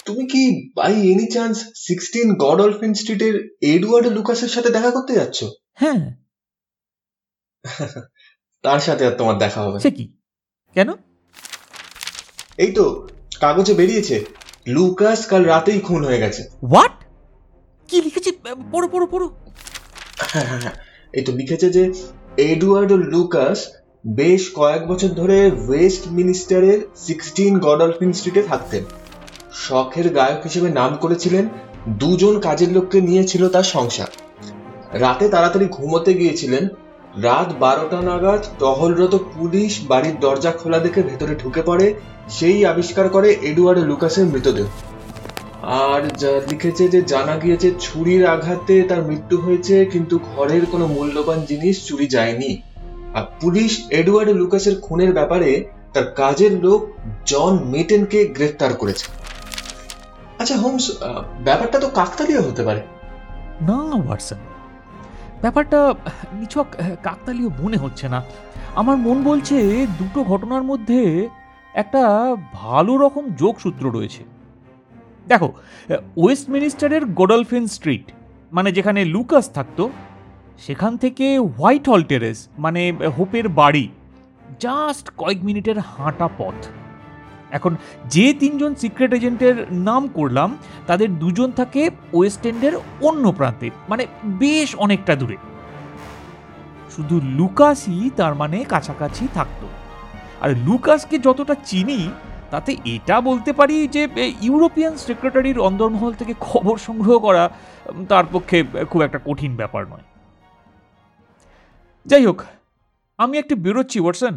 তুমি 0.07 0.27
কি 0.27 0.73
by 0.77 1.09
any 1.09 1.31
chance 1.31 1.65
sixteen 1.75 2.35
Godolphin 2.35 2.95
স্ট্রিটের 2.95 3.59
এডওয়ার্ড 3.61 4.07
লুকাসের 4.07 4.49
সাথে 4.49 4.71
দেখা 4.71 4.91
করতে 4.91 5.15
যাচ্ছ? 5.15 5.45
হ্যাঁ। 5.75 6.15
তার 8.63 8.81
সাথে 8.81 9.07
আর 9.07 9.13
তোমার 9.13 9.39
দেখা 9.39 9.63
হবে। 9.63 9.81
সে 9.81 9.91
কি? 9.91 10.19
কেন? 10.75 10.93
এই 12.59 12.73
তো 12.73 13.09
কাগজে 13.41 13.75
বেরিয়েছে। 13.75 14.25
লুকাস 14.67 15.27
কাল 15.27 15.45
রাতেই 15.45 15.81
খুন 15.81 16.05
হয়ে 16.05 16.19
গেছে। 16.19 16.43
হোয়াট 16.71 16.93
কি 17.89 18.01
লিখেছি? 18.01 18.31
পড়ো 18.73 18.89
পড়ো 18.89 19.07
পড়ো। 19.07 19.27
হ্যাঁ 20.33 20.47
হ্যাঁ 20.47 20.61
হ্যাঁ। 20.61 20.75
এই 21.13 21.25
তো 21.25 21.33
লিখেছে 21.33 21.71
যে 21.71 21.93
এডওয়ার্ড 22.37 22.93
লুকাস 22.93 23.59
বেশ 24.07 24.51
কয়েক 24.55 24.87
বছর 24.87 25.09
ধরে 25.09 25.51
ওয়েস্ট 25.69 26.03
মিনিস্টারের 26.09 26.79
সিক্সটিন 26.97 27.59
গডলফিন 27.59 28.13
স্ট্রিটে 28.13 28.43
থাকতেন। 28.43 28.85
শখের 29.53 30.09
গায়ক 30.09 30.43
হিসেবে 30.43 30.69
নাম 30.71 30.97
করেছিলেন 30.97 31.49
দুজন 31.89 32.41
কাজের 32.41 32.73
লোককে 32.73 33.01
নিয়েছিল 33.01 33.49
তার 33.49 33.63
সংসার। 33.63 34.07
রাতে 34.93 35.29
তাড়াতাড়ি 35.29 35.67
ঘুমোতে 35.67 36.15
গিয়েছিলেন 36.15 36.69
রাত 37.23 37.53
বারোটা 37.61 38.03
নাগাদ 38.03 38.43
টহলরত 38.59 39.15
পুলিশ 39.15 39.85
বাড়ির 39.89 40.21
দরজা 40.21 40.51
খোলা 40.51 40.79
দেখে 40.79 41.03
ভেতরে 41.03 41.35
ঢুকে 41.35 41.63
পড়ে, 41.63 41.95
সেই 42.29 42.67
আবিষ্কার 42.67 43.09
করে 43.09 43.37
এডওয়ার্ড 43.43 43.79
লুকাসের 43.79 44.27
মৃতদেহ। 44.27 44.67
আর 45.63 46.03
যা 46.19 46.41
লিখেছে 46.51 46.89
যে 46.89 47.03
জানা 47.03 47.37
গিয়েছে 47.37 47.71
ছুরির 47.81 48.27
আঘাতে 48.27 48.83
তার 48.83 49.05
মৃত্যু 49.05 49.39
হয়েছে, 49.39 49.85
কিন্তু 49.85 50.19
ঘরের 50.19 50.67
কোনো 50.67 50.87
মূল্যবান 50.87 51.41
জিনিস 51.45 51.87
চুরি 51.89 52.07
যায়নি। 52.07 52.63
আর 53.15 53.25
পুলিশ 53.41 53.87
এডওয়ার্ড 53.91 54.31
লুকাসের 54.31 54.81
খুনের 54.81 55.13
ব্যাপারে 55.13 55.65
তার 55.93 56.07
কাজের 56.15 56.53
লোক 56.65 56.87
জন 57.27 57.59
মেটেনকে 57.65 58.25
গ্রেফতার 58.27 58.75
করেছে। 58.75 59.07
আচ্ছা 60.39 60.57
হোমস 60.57 60.91
ব্যাপারটা 61.45 61.79
তো 61.81 61.89
কাকতালীয় 61.89 62.41
হতে 62.41 62.63
পারে। 62.63 62.81
না, 63.63 63.79
ওয়াটসন। 64.07 64.37
ব্যাপারটা 65.43 65.95
নিছক 66.33 66.67
কাকতালীয় 67.03 67.51
মনে 67.63 67.77
হচ্ছে 67.77 68.07
না। 68.09 68.21
আমার 68.81 68.97
মন 68.97 69.23
বলছে 69.23 69.87
দুটো 69.87 70.21
ঘটনার 70.25 70.63
মধ্যে 70.63 71.01
একটা 71.75 72.03
ভালো 72.53 72.93
রকম 72.97 73.25
যোগসূত্র 73.43 73.85
রয়েছে। 73.91 74.23
দেখো, 75.27 75.49
ওয়েস্ট 76.17 76.47
মিনিস্টারের 76.51 77.07
গোডলফিন 77.07 77.67
স্ট্রিট 77.67 78.07
মানে 78.53 78.73
যেখানে 78.73 79.01
লুকাস 79.05 79.51
থাকতো, 79.51 79.85
সেখান 80.59 80.97
থেকে 80.97 81.39
হোয়াইট 81.39 81.85
হল 81.89 82.03
টেরেস 82.03 82.39
মানে 82.59 82.93
হোপের 83.17 83.47
বাড়ি, 83.49 83.89
জাস্ট 84.61 85.07
কয়েক 85.17 85.39
মিনিটের 85.45 85.79
হাঁটা 85.79 86.29
পথ। 86.39 86.59
এখন 87.59 87.73
যে 88.15 88.27
তিনজন 88.43 88.73
সিক্রেট 88.75 89.13
এজেন্টের 89.19 89.57
নাম 89.89 90.03
করলাম, 90.09 90.51
তাদের 90.87 91.09
দুজন 91.19 91.49
থাকে 91.61 91.83
ওয়েস্ট 92.15 92.43
এন্ডের 92.51 92.75
অন্য 93.09 93.25
প্রান্তে 93.39 93.69
মানে 93.89 94.05
বেশ 94.43 94.69
অনেকটা 94.85 95.15
দূরে। 95.21 95.37
শুধু 96.95 97.17
লুকাসই 97.39 98.03
তার 98.17 98.35
মানে 98.41 98.59
কাছাকাছি 98.65 99.25
থাকতো। 99.35 99.67
আর 100.43 100.51
লুকাসকে 100.67 101.17
যতটা 101.19 101.55
চিনি, 101.65 102.01
তাতে 102.51 102.71
এটা 102.95 103.17
বলতে 103.21 103.51
পারি 103.53 103.77
যে 103.95 104.03
ইউরোপিয়ান 104.49 104.95
সেক্রেটারির 105.07 105.59
অন্দরমহল 105.69 106.13
থেকে 106.21 106.35
খবর 106.41 106.75
সংগ্রহ 106.79 107.15
করা 107.27 107.45
তার 108.09 108.27
পক্ষে 108.33 108.59
খুব 108.91 109.01
একটা 109.03 109.19
কঠিন 109.25 109.53
ব্যাপার 109.57 109.83
নয়। 109.89 110.07
যাই 112.07 112.25
হোক, 112.27 112.39
আমি 113.19 113.35
একটু 113.39 113.55
বেরোচ্ছি, 113.57 113.99
ওয়াটসন। 114.01 114.35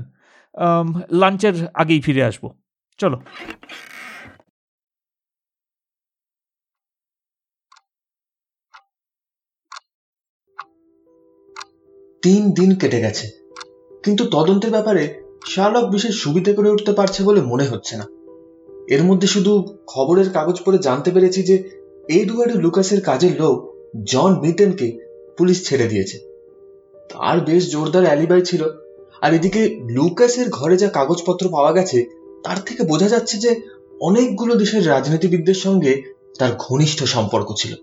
লাঞ্চের 1.21 1.55
আগেই 1.73 2.01
ফিরে 2.01 2.23
আসব। 2.23 2.43
চলো। 2.97 3.17
তিন 12.21 12.51
দিন 12.51 12.75
কেটে 12.75 13.01
গেছে। 13.01 13.27
কিন্তু 14.03 14.29
তদন্তের 14.29 14.71
ব্যাপারে 14.71 15.21
শার্লক 15.47 15.89
বিশেষ 15.89 16.15
সুবিধে 16.15 16.53
করে 16.53 16.69
উঠতে 16.69 16.91
পারছে 16.91 17.23
বলে 17.23 17.41
মনে 17.41 17.63
হচ্ছে 17.63 17.97
না। 17.97 18.05
এর 18.89 19.03
মধ্যে 19.03 19.27
শুধু 19.27 19.77
খবরের 19.87 20.29
কাগজ 20.29 20.61
পড়ে 20.65 20.77
জানতে 20.77 21.11
পেরেছি 21.11 21.43
যে 21.43 21.55
এডওয়ার্ড 22.09 22.53
লুকাসের 22.55 23.01
কাজের 23.01 23.41
লোক 23.41 23.73
জন 24.03 24.39
মিটেনকে 24.39 24.87
পুলিশ 25.37 25.69
ছেড়ে 25.69 25.87
দিয়েছে। 25.87 26.17
তার 27.09 27.39
বেশ 27.41 27.71
জোরদার 27.71 28.03
অ্যালিবাই 28.03 28.41
ছিল। 28.41 28.63
আর 29.21 29.33
এদিকে 29.33 29.79
লুকাসের 29.89 30.49
ঘরে 30.49 30.77
যা 30.77 30.89
কাগজপত্র 30.89 31.49
পাওয়া 31.49 31.71
গেছে 31.71 32.16
তার 32.47 32.57
থেকে 32.65 32.83
বোঝা 32.83 33.07
যাচ্ছে 33.07 33.37
যে 33.37 33.61
অনেকগুলো 34.01 34.55
দেশের 34.55 34.87
রাজনীতিবিদদের 34.87 35.53
সঙ্গে 35.53 36.01
তার 36.39 36.51
ঘনিষ্ঠ 36.59 37.03
সম্পর্ক 37.03 37.53
ছিল। 37.57 37.73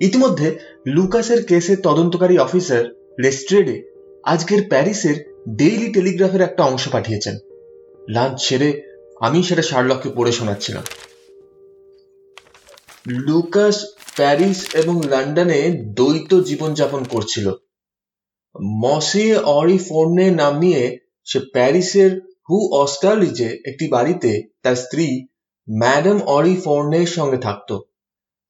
ইতিমধ্যে 0.00 0.58
লুকাসের 0.86 1.46
কেসের 1.46 1.76
তদন্তকারী 1.82 2.38
অফিসার 2.38 3.14
লেস্ট্রেডে 3.20 3.82
আজকের 4.24 4.62
প্যারিসের 4.68 5.42
ডেইলি 5.48 5.92
টেলিগ্রাফের 5.92 6.40
একটা 6.40 6.64
অংশ 6.64 6.88
পাঠিয়েছেন। 6.88 7.38
লাঞ্চ 8.08 8.40
সেরে 8.40 8.82
আমি 9.20 9.42
সেটা 9.42 9.62
শার্লককে 9.62 10.08
পড়ে 10.14 10.32
শোনাচ্ছিলাম। 10.32 10.82
লুকাস 13.08 13.84
প্যারিস 14.16 14.74
এবং 14.74 15.02
লন্ডনে 15.02 15.70
দ্বৈত 15.70 16.40
জীবনযাপন 16.40 17.04
করছিল। 17.04 17.52
মসে 18.62 19.36
অরি 19.36 19.78
ফোর্নে 19.78 20.30
নাম 20.30 20.58
নিয়ে 20.58 20.98
সে 21.24 21.38
প্যারিসের 21.38 22.33
হু 22.50 22.56
অস্টারলিজে 22.72 23.58
একটি 23.64 23.88
বাড়িতে 23.88 24.42
তার 24.62 24.76
স্ত্রী 24.76 25.26
ম্যাডাম 25.68 26.20
অরি 26.22 26.56
ফোর্নের 26.64 27.06
সঙ্গে 27.06 27.36
থাকতো। 27.36 27.82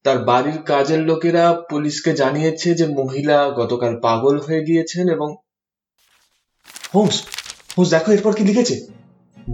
তার 0.05 0.19
বাড়ির 0.19 0.59
কাজের 0.63 1.01
লোকেরা 1.01 1.53
পুলিশকে 1.71 2.13
জানিয়েছে 2.13 2.75
যে 2.75 2.87
মহিলা 2.87 3.51
গতকাল 3.51 4.01
পাগল 4.01 4.41
হয়ে 4.41 4.65
গিয়েছেন 4.65 5.09
এবং 5.09 5.37
হোমস 6.95 7.23
হোমস 7.77 7.91
দেখো 7.91 8.13
এরপর 8.13 8.35
কি 8.35 8.45
লিখেছে? 8.45 8.87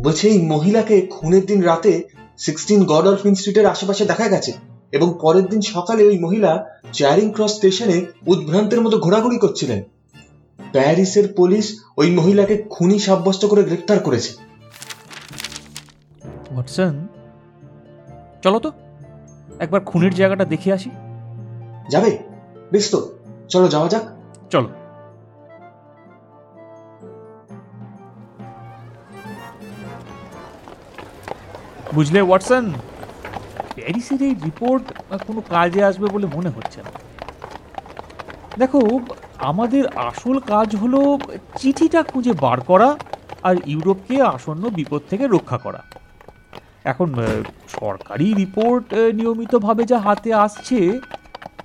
বলছে, 0.03 0.29
এই 0.29 0.39
মহিলাকে 0.43 1.07
খুনের 1.11 1.47
দিন 1.47 1.63
রাতে 1.63 2.03
সিক্সটিন 2.39 2.85
গডলফিন 2.85 3.35
স্ট্রিটের 3.35 3.67
আশেপাশে 3.67 4.05
দেখা 4.05 4.29
গেছে 4.29 4.53
এবং 4.93 5.19
পরের 5.21 5.47
দিন 5.47 5.61
সকালে 5.61 6.03
ওই 6.05 6.19
মহিলা 6.19 6.81
চ্যারিং 6.93 7.33
ক্রস 7.33 7.53
স্টেশনে 7.57 8.07
উদ্ভ্রান্তের 8.27 8.81
মতো 8.81 8.99
ঘোরাঘুরি 8.99 9.39
করছিলেন। 9.39 9.83
প্যারিসের 10.73 11.27
পুলিশ 11.37 11.81
ওই 11.97 12.09
মহিলাকে 12.11 12.57
খুনি 12.71 12.99
সাব্যস্ত 12.99 13.43
করে 13.47 13.63
গ্রেফতার 13.63 13.99
করেছে। 13.99 14.31
ওয়াটসন 16.51 16.95
চলো 18.43 18.59
তো 18.59 18.73
একবার 19.59 19.81
খুনের 19.81 20.15
জায়গাটা 20.15 20.45
দেখে 20.45 20.73
আসি। 20.73 20.91
যাবে? 21.91 22.19
বেশ 22.73 22.91
তো 22.91 22.99
চলো 23.49 23.69
যাওয়া 23.69 23.89
যাক। 23.89 24.05
চলো। 24.51 24.69
বুঝলে 31.95 32.21
ওয়াটসন 32.21 32.65
প্যারিসের 33.75 34.23
এই 34.23 34.35
রিপোর্ট 34.45 34.85
কোনো 35.27 35.41
কাজে 35.49 35.85
আসবে 35.85 36.07
বলে 36.07 36.27
মনে 36.37 36.51
হচ্ছে 36.51 36.83
না। 36.83 36.91
দেখো 38.59 38.79
আমাদের 39.41 39.85
আসল 39.97 40.39
কাজ 40.39 40.77
হলো 40.77 41.19
চিঠিটা 41.57 42.03
খুঁজে 42.03 42.33
বার 42.33 42.61
করা 42.61 42.99
আর 43.43 43.57
ইউরোপকে 43.67 44.23
আসন্ন 44.23 44.71
বিপদ 44.71 45.01
থেকে 45.11 45.27
রক্ষা 45.27 45.59
করা। 45.59 45.83
এখন 46.85 47.15
সরকারি 47.69 48.35
রিপোর্ট 48.35 48.95
নিয়মিতভাবে 48.95 49.85
যা 49.85 49.99
হাতে 49.99 50.35
আসছে 50.35 51.01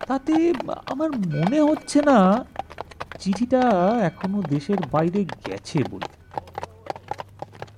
তাতে 0.08 0.54
আমার 0.86 1.12
মনে 1.12 1.62
হচ্ছে 1.62 2.02
না 2.02 2.46
চিঠিটা 3.20 3.62
এখনও 4.02 4.42
দেশের 4.42 4.78
বাইরে 4.92 5.26
গেছে 5.48 5.84
বলে। 5.92 6.10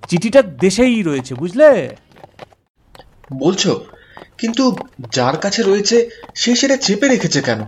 চিঠিটা 0.07 0.41
দেশেই 0.41 1.03
রয়েছে 1.03 1.35
বুঝলে? 1.35 1.95
বলছো 3.33 3.85
কিন্তু 4.37 4.75
যার 5.11 5.37
কাছে 5.37 5.63
রয়েছে 5.63 6.09
সে 6.35 6.55
সেটা 6.55 6.77
চেপে 6.77 7.07
রেখেছে 7.07 7.41
কেন? 7.41 7.61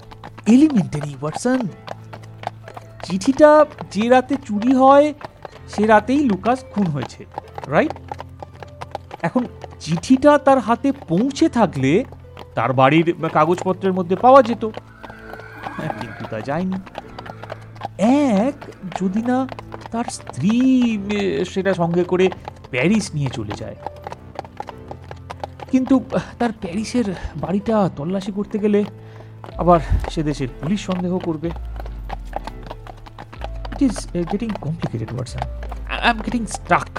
এলিমেন্টারি 0.48 1.16
ওয়াটসন 1.22 1.68
চিঠিটা 3.10 3.66
যে 3.92 4.10
রাতে 4.10 4.36
চুরি 4.46 4.74
হয় 4.74 5.14
সে 5.70 5.88
রাতেই 5.88 6.24
লুকাস 6.24 6.64
খুন 6.74 6.86
হয়েছে 6.86 7.26
রাইট 7.68 7.92
এখন 9.22 9.46
চিঠিটা 9.80 10.38
তার 10.38 10.60
হাতে 10.60 10.92
পৌঁছে 10.92 11.50
থাকলে 11.50 12.04
তার 12.56 12.74
বাড়ির 12.74 13.08
কাগজপত্রের 13.34 13.94
মধ্যে 13.94 14.16
পাওয়া 14.16 14.44
যেত। 14.44 14.66
হ্যাঁ, 15.78 15.94
কিন্তু 16.02 16.24
তা 16.30 16.42
যায়নি। 16.42 16.78
এক 18.46 18.58
যদি 19.02 19.22
না 19.22 19.48
তার 19.92 20.04
স্ত্রী 20.10 20.54
সেটা 21.50 21.74
সঙ্গে 21.74 22.04
করে 22.04 22.30
প্যারিস 22.72 23.06
নিয়ে 23.14 23.30
চলে 23.30 23.54
যায়। 23.56 23.76
কিন্তু 25.72 26.04
তার 26.40 26.52
প্যারিসের 26.62 27.08
বাড়িটা 27.36 27.90
তল্লাশি 27.96 28.32
করতে 28.32 28.60
গেলে 28.60 28.84
আবার 29.58 29.80
সে 30.10 30.24
দেশের 30.24 30.48
পুলিশ 30.62 30.86
সন্দেহ 30.86 31.20
করবে। 31.20 31.50
It 33.80 33.92
is 33.92 33.98
getting 34.32 34.50
complicated 34.66 35.10
Watson 35.14 35.42
I 35.94 36.10
am 36.10 36.18
getting 36.26 36.44
stuck 36.58 36.92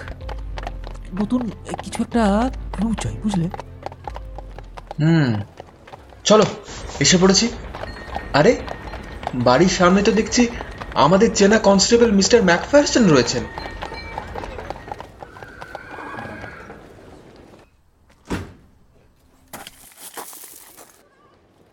নতুন 1.20 1.40
কিছু 1.84 1.98
একটা 2.02 2.22
ক্লু 2.74 2.88
চাই 3.02 3.14
বুঝলে? 3.24 3.46
হুম। 5.00 5.30
চলো 6.28 6.44
এসে 7.00 7.16
পড়েছি। 7.22 7.46
আরে 8.38 8.52
বাড়ির 9.46 9.72
সামনে 9.78 10.00
তো 10.02 10.12
দেখছি 10.12 10.42
আমাদের 11.04 11.28
চেনা 11.34 11.58
কনস্টেবল 11.68 12.10
মিস্টার 12.18 12.38
ম্যাকফারসন 12.48 13.04
রয়েছেন। 13.14 13.44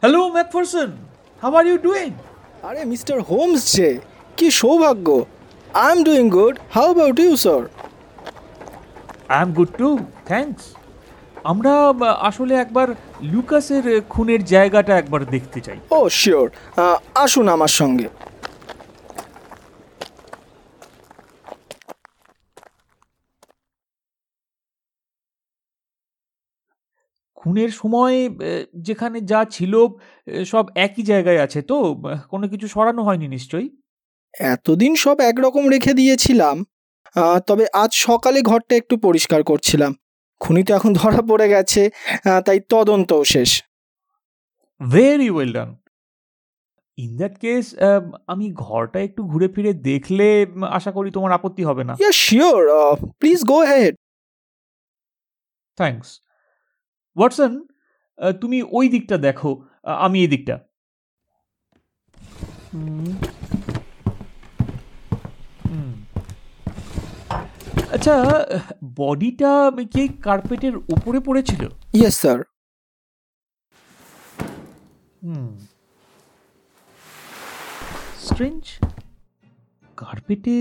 Hello 0.04 0.20
Macpherson 0.38 0.90
how 1.42 1.52
are 1.60 1.66
you 1.70 1.78
doing 1.88 2.10
আরে 2.68 2.82
মিস্টার 2.94 3.16
হোমস 3.30 3.62
যে। 3.76 3.90
কি 4.40 4.48
সৌভাগ্য। 4.62 5.08
I 5.84 5.90
am 5.96 6.00
doing 6.10 6.26
good 6.38 6.56
how 6.76 6.88
about 6.90 7.18
you 7.26 7.34
sir 7.46 7.62
I 9.36 9.40
am 9.46 9.52
good 9.58 9.72
too 9.82 9.90
thanks 10.30 10.64
আমরা 11.52 11.74
আসলে 12.30 12.54
একবার 12.64 12.88
লুকাসের 13.32 13.86
খুনের 14.14 14.42
জায়গাটা 14.54 14.94
একবার 15.02 15.22
দেখতে 15.36 15.60
চাই। 15.66 15.80
ও 15.98 16.00
শিওর 16.20 16.48
আসুন 17.24 17.46
আমার 17.56 17.74
সঙ্গে। 17.82 18.08
খুনের 27.40 27.72
সময় 27.82 28.18
যেখানে 28.88 29.18
যা 29.32 29.42
ছিল 29.56 29.74
সব 30.52 30.66
একই 30.86 31.04
জায়গায় 31.12 31.40
আছে 31.46 31.60
তো? 31.72 31.78
কোনো 32.32 32.46
কিছু 32.52 32.68
সরানো 32.74 33.02
হয়নি 33.08 33.28
নিশ্চয়ই? 33.36 33.70
এতদিন 34.54 34.92
সব 35.04 35.18
একরকম 35.30 35.64
রেখে 35.74 35.94
দিয়েছিলাম 36.00 36.58
তবে 37.48 37.66
আজ 37.84 37.92
সকালে 38.08 38.40
ঘরটা 38.50 38.74
একটু 38.82 38.96
পরিষ্কার 39.08 39.42
করছিলাম। 39.44 39.92
খুনি 40.42 40.62
তো 40.68 40.72
এখন 40.78 40.92
ধরা 41.02 41.22
পড়ে 41.30 41.48
গেছে 41.54 41.82
তাই 42.46 42.60
তদন্তও 42.72 43.24
শেষ। 43.34 43.50
Very 44.82 45.30
well 45.36 45.52
done 45.58 45.70
in 46.98 47.12
that 47.22 47.36
case 47.44 47.66
আমি 48.34 48.46
ঘরটা 48.66 49.00
একটু 49.08 49.22
ঘুরে 49.32 49.48
ফিরে 49.54 49.72
দেখলে 49.90 50.28
আশা 50.78 50.92
করি 50.98 51.10
তোমার 51.18 51.32
আপত্তি 51.38 51.64
হবে 51.70 51.84
না। 51.90 51.94
Yeah 52.02 52.14
sure 52.26 52.60
please 53.20 53.40
go 53.52 53.60
ahead 53.72 53.94
thanks 55.78 56.10
Watson 57.18 57.52
তুমি 58.42 58.58
ওই 58.78 58.86
দিকটা 58.94 59.16
দেখো 59.28 59.52
আমি 60.06 60.18
এই 60.26 60.30
দিকটা 60.34 60.56
হুম। 62.74 63.12
হুম। 65.70 65.92
আচ্ছা 68.08 68.20
বডিটা 69.00 69.52
কি 69.94 70.04
কার্পেটের 70.24 70.76
উপরে 70.96 71.20
পড়েছিল? 71.20 71.62
ইয়েস 71.94 72.16
স্যার 72.22 72.40
হুম। 75.22 75.50
স্ট্রেঞ্জ 78.28 78.64
কার্পেটে 79.98 80.56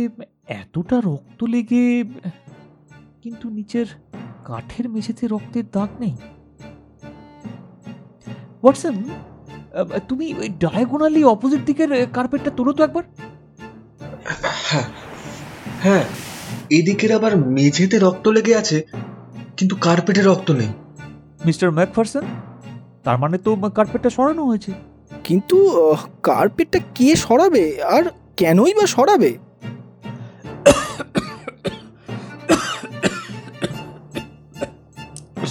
এতটা 0.60 0.96
রক্ত 1.08 1.40
লেগে 1.54 1.86
কিন্তু 3.22 3.46
নিচের 3.50 3.88
কাঠের 4.44 4.86
মেঝেতে 4.88 5.24
রক্তের 5.28 5.66
দাগ 5.72 5.90
নেই। 6.00 6.14
ওয়াটসন 8.62 8.94
তুমি 10.08 10.26
ওই 10.40 10.48
ডায়াগোনালি 10.62 11.20
অপোজিট 11.34 11.62
দিকের 11.68 11.90
কার্পেটটা 12.16 12.50
তোলো 12.58 12.72
তো 12.76 12.80
একবার। 12.84 13.04
হ্যাঁ। 14.68 14.86
হ্যাঁ। 15.84 16.06
এদিকের 16.78 17.12
আবার 17.18 17.32
মেঝেতে 17.36 17.96
রক্ত 17.98 18.24
লেগে 18.36 18.54
আছে 18.62 18.78
কিন্তু 19.56 19.74
কার্পেটে 19.86 20.22
রক্ত 20.22 20.48
নেই। 20.60 20.70
মিস্টার 21.46 21.68
ম্যাকফারসন 21.78 22.24
তার 23.04 23.16
মানে 23.22 23.36
তো 23.44 23.50
কার্পেটটা 23.78 24.10
সরানো 24.16 24.42
হয়েছে। 24.50 24.72
কিন্তু 25.24 25.56
কার্পেটটা 26.28 26.78
কে 26.94 27.08
সরাবে? 27.24 27.64
আর 27.94 28.04
কেনই 28.40 28.74
বা 28.78 28.86
সরাবে? 28.96 29.32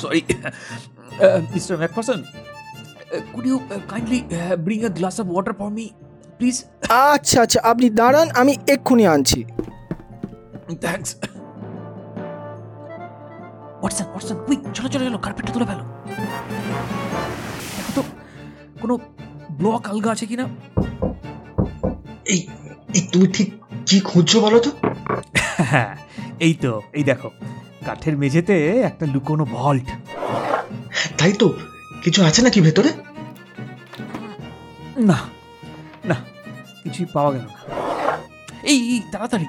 Sorry. 0.03 0.23
mr 1.53 1.75
mcpherson 1.81 2.19
uh, 2.23 3.21
could 3.31 3.45
you 3.51 3.57
uh, 3.73 3.79
kindly 3.91 4.19
uh, 4.37 4.55
bring 4.65 4.81
a 4.89 4.91
glass 4.97 5.15
of 5.21 5.27
water 5.35 5.53
for 5.59 5.69
me 5.77 5.85
please? 6.37 6.59
আচ্ছা 7.13 7.37
আচ্ছা 7.45 7.59
আপনি 7.71 7.87
দাঁড়ান 7.99 8.27
আমি 8.41 8.53
এক্ষুনি 8.73 9.05
আনছি। 9.15 9.39
Thanks. 10.85 11.09
ওয়াটসন 13.81 14.05
ওয়াটসন 14.13 14.37
কুইক 14.45 14.61
চলো 14.75 14.87
চলো 14.93 15.03
চলো 15.07 15.19
কার্পেটটা 15.25 15.51
তুলে 15.55 15.65
ফেলো। 15.69 15.83
দেখো 17.75 17.91
তো 17.97 18.01
কোনো 18.81 18.93
ব্লক 19.59 19.83
আলগা 19.91 20.09
আছে 20.15 20.25
কিনা? 20.31 20.45
এই 22.33 22.39
এই 22.97 23.03
তুমি 23.11 23.27
ঠিক 23.35 23.49
কি 23.87 23.97
খুঁজছো 24.09 24.37
বলো 24.45 24.59
তো? 24.65 24.71
হ্যাঁ 25.71 25.91
এই 26.45 26.53
তো 26.63 26.71
এই 26.97 27.03
দেখো 27.09 27.29
কাঠের 27.85 28.15
মেঝেতে 28.21 28.55
একটা 28.89 29.05
লুকোনো 29.13 29.43
ভল্ট 29.55 29.87
তাই 31.19 31.33
তো 31.41 31.47
কিছু 32.03 32.19
আছে 32.27 32.39
নাকি 32.45 32.59
ভেতরে? 32.67 32.91
না 35.09 35.17
না 36.09 36.17
কিছুই 36.83 37.07
পাওয়া 37.15 37.31
গেল 37.35 37.45
না। 37.53 37.59
এই 38.71 38.79
এই 38.93 38.99
তাড়াতাড়ি। 39.11 39.47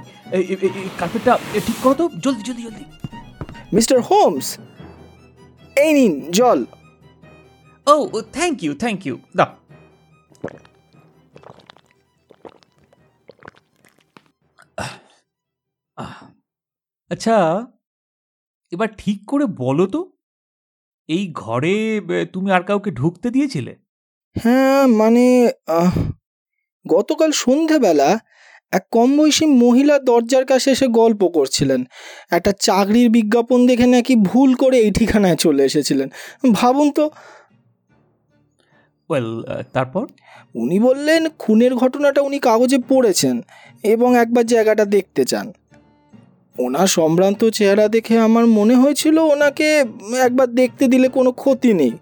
কার্পেটটা 1.00 1.32
ঠিক 1.66 1.78
করো 1.82 1.94
তো। 2.00 2.04
জলদি 2.24 2.42
জলদি 2.48 2.62
জলদি। 2.66 2.84
মিস্টার 3.76 3.98
হোমস 4.08 4.46
এই 5.84 5.90
নিন 5.98 6.14
জল। 6.38 6.60
ও 7.92 7.94
থ্যাংক 8.36 8.56
ইউ 8.64 8.72
থ্যাংক 8.82 9.00
ইউ 9.06 9.16
দা 9.38 9.46
আচ্ছা 17.10 17.36
এবার 18.72 18.88
ঠিক 18.98 19.18
করে 19.30 19.44
বলো 19.62 19.84
তো 19.94 20.00
এই 21.08 21.24
ঘরে 21.42 21.76
তুমি 22.32 22.48
আর 22.56 22.62
কাউকে 22.68 22.90
ঢুকতে 22.90 23.28
দিয়েছিলে? 23.30 23.72
হ্যাঁ 24.36 24.82
মানে 25.00 25.24
গতকাল 26.86 27.30
সন্ধেবেলা 27.42 28.10
এক 28.76 28.84
কম 28.90 29.08
বয়সী 29.16 29.46
মহিলা 29.46 29.96
দরজার 29.98 30.44
কাছে 30.44 30.68
এসে 30.70 30.86
গল্প 31.00 31.22
করছিলেন। 31.28 31.80
একটা 32.30 32.52
চাকরির 32.60 33.08
বিজ্ঞাপন 33.10 33.66
দেখে 33.66 33.86
নাকি 33.86 34.14
ভুল 34.28 34.50
করে 34.54 34.76
এই 34.78 34.90
ঠিকানায় 34.90 35.36
চলে 35.36 35.62
এসেছিলেন। 35.64 36.08
ভাবুন 36.52 36.88
তো। 36.90 37.04
ওয়েল 39.10 39.30
তারপর? 39.72 40.04
উনি 40.54 40.78
বললেন 40.80 41.22
খুনের 41.38 41.72
ঘটনাটা 41.74 42.20
উনি 42.20 42.38
কাগজে 42.38 42.78
পড়েছেন 42.88 43.36
এবং 43.82 44.10
একবার 44.18 44.44
জায়গাটা 44.46 44.84
দেখতে 44.84 45.22
চান। 45.24 45.46
ওনার 46.58 46.86
সম্ভ্রান্ত 46.86 47.40
চেহারা 47.44 47.86
দেখে 47.88 48.14
আমার 48.18 48.44
মনে 48.58 48.74
হয়েছিল 48.74 49.16
ওনাকে 49.18 49.68
একবার 50.22 50.48
দেখতে 50.54 50.84
দিলে 50.88 51.08
কোনো 51.08 51.30
ক্ষতি 51.32 51.70
নেই। 51.72 51.92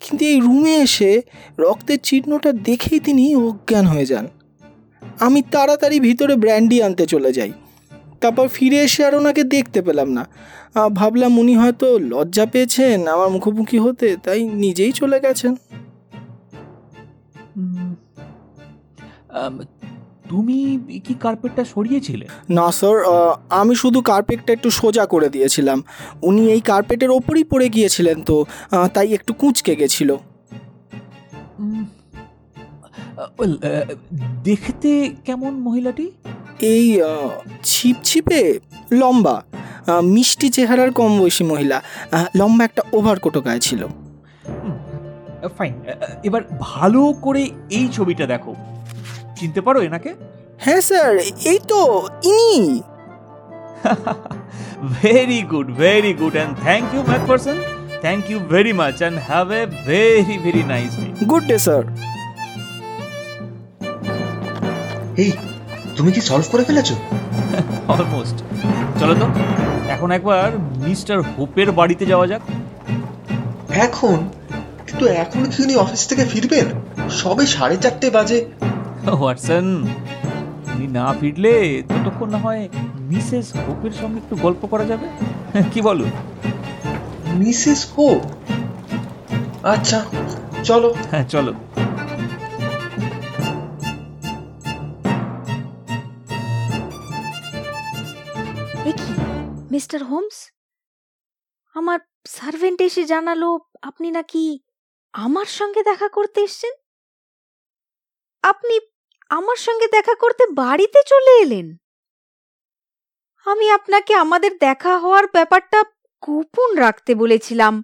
কিন্তু 0.00 0.22
এই 0.24 0.38
রুমে 0.40 0.74
এসে 0.76 1.10
রক্তের 1.58 2.00
চিহ্নটা 2.02 2.50
দেখেই 2.64 3.00
তিনি 3.00 3.22
অজ্ঞান 3.36 3.86
হয়ে 3.86 4.06
যান। 4.06 4.26
আমি 5.26 5.40
তাড়াতাড়ি 5.54 5.96
ভিতরে 6.06 6.34
ব্র্যান্ডি 6.42 6.76
আনতে 6.86 7.04
চলে 7.12 7.30
যাই। 7.38 7.52
তারপর 8.22 8.46
ফিরে 8.56 8.78
এসে 8.86 9.00
আর 9.08 9.14
ওনাকে 9.20 9.42
দেখতে 9.54 9.80
পেলাম 9.86 10.08
না। 10.18 10.24
ভাবলাম 10.98 11.32
উনি 11.42 11.54
হয়তো 11.62 11.86
লজ্জা 12.12 12.44
পেয়েছেন 12.52 12.98
আমার 13.14 13.28
মুখোমুখি 13.34 13.78
হতে 13.86 14.08
তাই 14.24 14.40
নিজেই 14.64 14.92
চলে 15.00 15.18
গেছেন। 15.24 15.52
তুমি 20.30 20.58
কি 21.06 21.14
কার্পেটটা 21.24 21.62
সরিয়েছিলে? 21.74 22.26
না 22.58 22.66
স্যার 22.78 22.96
আমি 23.60 23.74
শুধু 23.82 23.98
কার্পেটটা 24.10 24.50
একটু 24.56 24.68
সোজা 24.80 25.04
করে 25.12 25.28
দিয়েছিলাম। 25.34 25.78
উনি 26.28 26.42
এই 26.54 26.62
কার্পেটের 26.70 27.10
ওপরই 27.18 27.44
পড়ে 27.52 27.66
গিয়েছিলেন 27.74 28.18
তো 28.28 28.36
তাই 28.94 29.08
একটু 29.18 29.32
কুঁচকে 29.40 29.72
গেছিল। 29.80 30.10
দেখতে 34.48 34.90
কেমন 35.26 35.52
মহিলাটি? 35.66 36.06
এই 36.72 36.86
ছিপছিপে 37.70 38.42
লম্বা 39.00 39.36
মিষ্টি 40.14 40.48
চেহারার 40.56 40.90
কম 40.98 41.10
বয়সী 41.20 41.44
মহিলা 41.52 41.78
লম্বা 42.38 42.62
একটা 42.68 42.82
ওভারকোটও 42.98 43.40
গায়ে 43.46 43.62
ছিল। 43.68 43.82
ফাইন 45.58 45.74
এবার 46.28 46.42
ভালো 46.70 47.02
করে 47.24 47.42
এই 47.76 47.86
ছবিটা 47.96 48.24
দেখো। 48.32 48.52
চিনতে 49.36 49.60
পারো 49.66 49.78
এনাকে? 49.88 50.10
হ্যাঁ 50.64 50.82
স্যার 50.88 51.12
এই 51.50 51.58
তো 51.70 51.80
ইনি। 52.30 52.54
Very 55.02 55.40
good 55.52 55.68
very 55.82 56.12
good 56.20 56.34
and 56.38 56.52
thank 56.64 56.86
you 56.94 57.00
Macpherson 57.28 57.56
thank 58.04 58.22
you 58.30 58.38
very 58.52 58.72
much 58.80 58.96
and 59.02 59.16
have 59.28 59.46
a 59.60 59.62
very 59.88 60.36
very 60.44 60.62
nice 60.72 60.92
day 61.00 61.08
good 61.30 61.44
day 61.50 61.56
sir 61.66 61.82
এই 65.16 65.30
তুমি 65.96 66.12
কি 66.12 66.20
সলভ 66.20 66.46
করে 66.50 66.64
ফেলেছো? 66.64 66.94
অলমোস্ট 67.92 68.38
চলো 69.00 69.14
তো 69.14 69.26
এখন 69.88 70.10
একবার 70.10 70.48
মিস্টার 70.58 71.22
হোপের 71.22 71.72
বাড়িতে 71.72 72.06
যাওয়া 72.06 72.26
যাক। 72.26 72.42
এখন? 73.86 74.18
কিন্তু 74.86 75.06
এখন 75.06 75.42
কি 75.46 75.62
উনি 75.62 75.74
অফিস 75.76 76.06
থেকে 76.06 76.24
ফিরবেন? 76.24 76.66
সবে 77.10 77.46
সাড়ে 77.46 77.76
চারটে 77.76 78.10
বাজে। 78.10 78.38
ওয়াটসন 79.12 79.66
উনি 80.74 80.86
না 80.86 81.14
ফিরলে 81.20 81.82
ততক্ষণ 81.88 82.30
না 82.30 82.38
হয় 82.38 82.68
মিসেস 83.00 83.46
হোপের 83.56 83.92
সঙ্গে 83.92 84.18
একটু 84.18 84.36
গল্প 84.36 84.66
করা 84.66 84.84
যাবে? 84.84 85.06
কি 85.72 85.80
বলো? 85.82 86.04
Mrs 87.34 87.80
Hope? 87.96 88.20
আচ্ছা 89.64 89.98
চলো। 90.64 90.94
হ্যাঁ 91.10 91.24
চলো। 91.28 91.52
Mister 99.86 100.08
Holmes? 100.10 100.38
আমার 101.76 101.98
সার্ভেন্ট 102.28 102.82
এসে 102.82 103.04
জানালো, 103.04 103.58
আপনি 103.82 104.10
নাকি 104.10 104.58
আমার 105.14 105.46
সঙ্গে 105.46 105.82
দেখা 105.82 106.08
করতে 106.08 106.40
এসেছেন? 106.40 106.74
আপনি 108.42 108.74
আমার 109.30 109.56
সঙ্গে 109.56 109.86
দেখা 109.88 110.14
করতে 110.14 110.44
বাড়িতে 110.46 111.00
চলে 111.06 111.32
এলেন? 111.42 111.66
আমি 113.46 113.70
আপনাকে 113.70 114.14
আমাদের 114.14 114.58
দেখা 114.58 114.98
হওয়ার 114.98 115.26
ব্যাপারটা 115.26 115.84
গোপন 116.22 116.76
রাখতে 116.76 117.14
বলেছিলাম। 117.14 117.82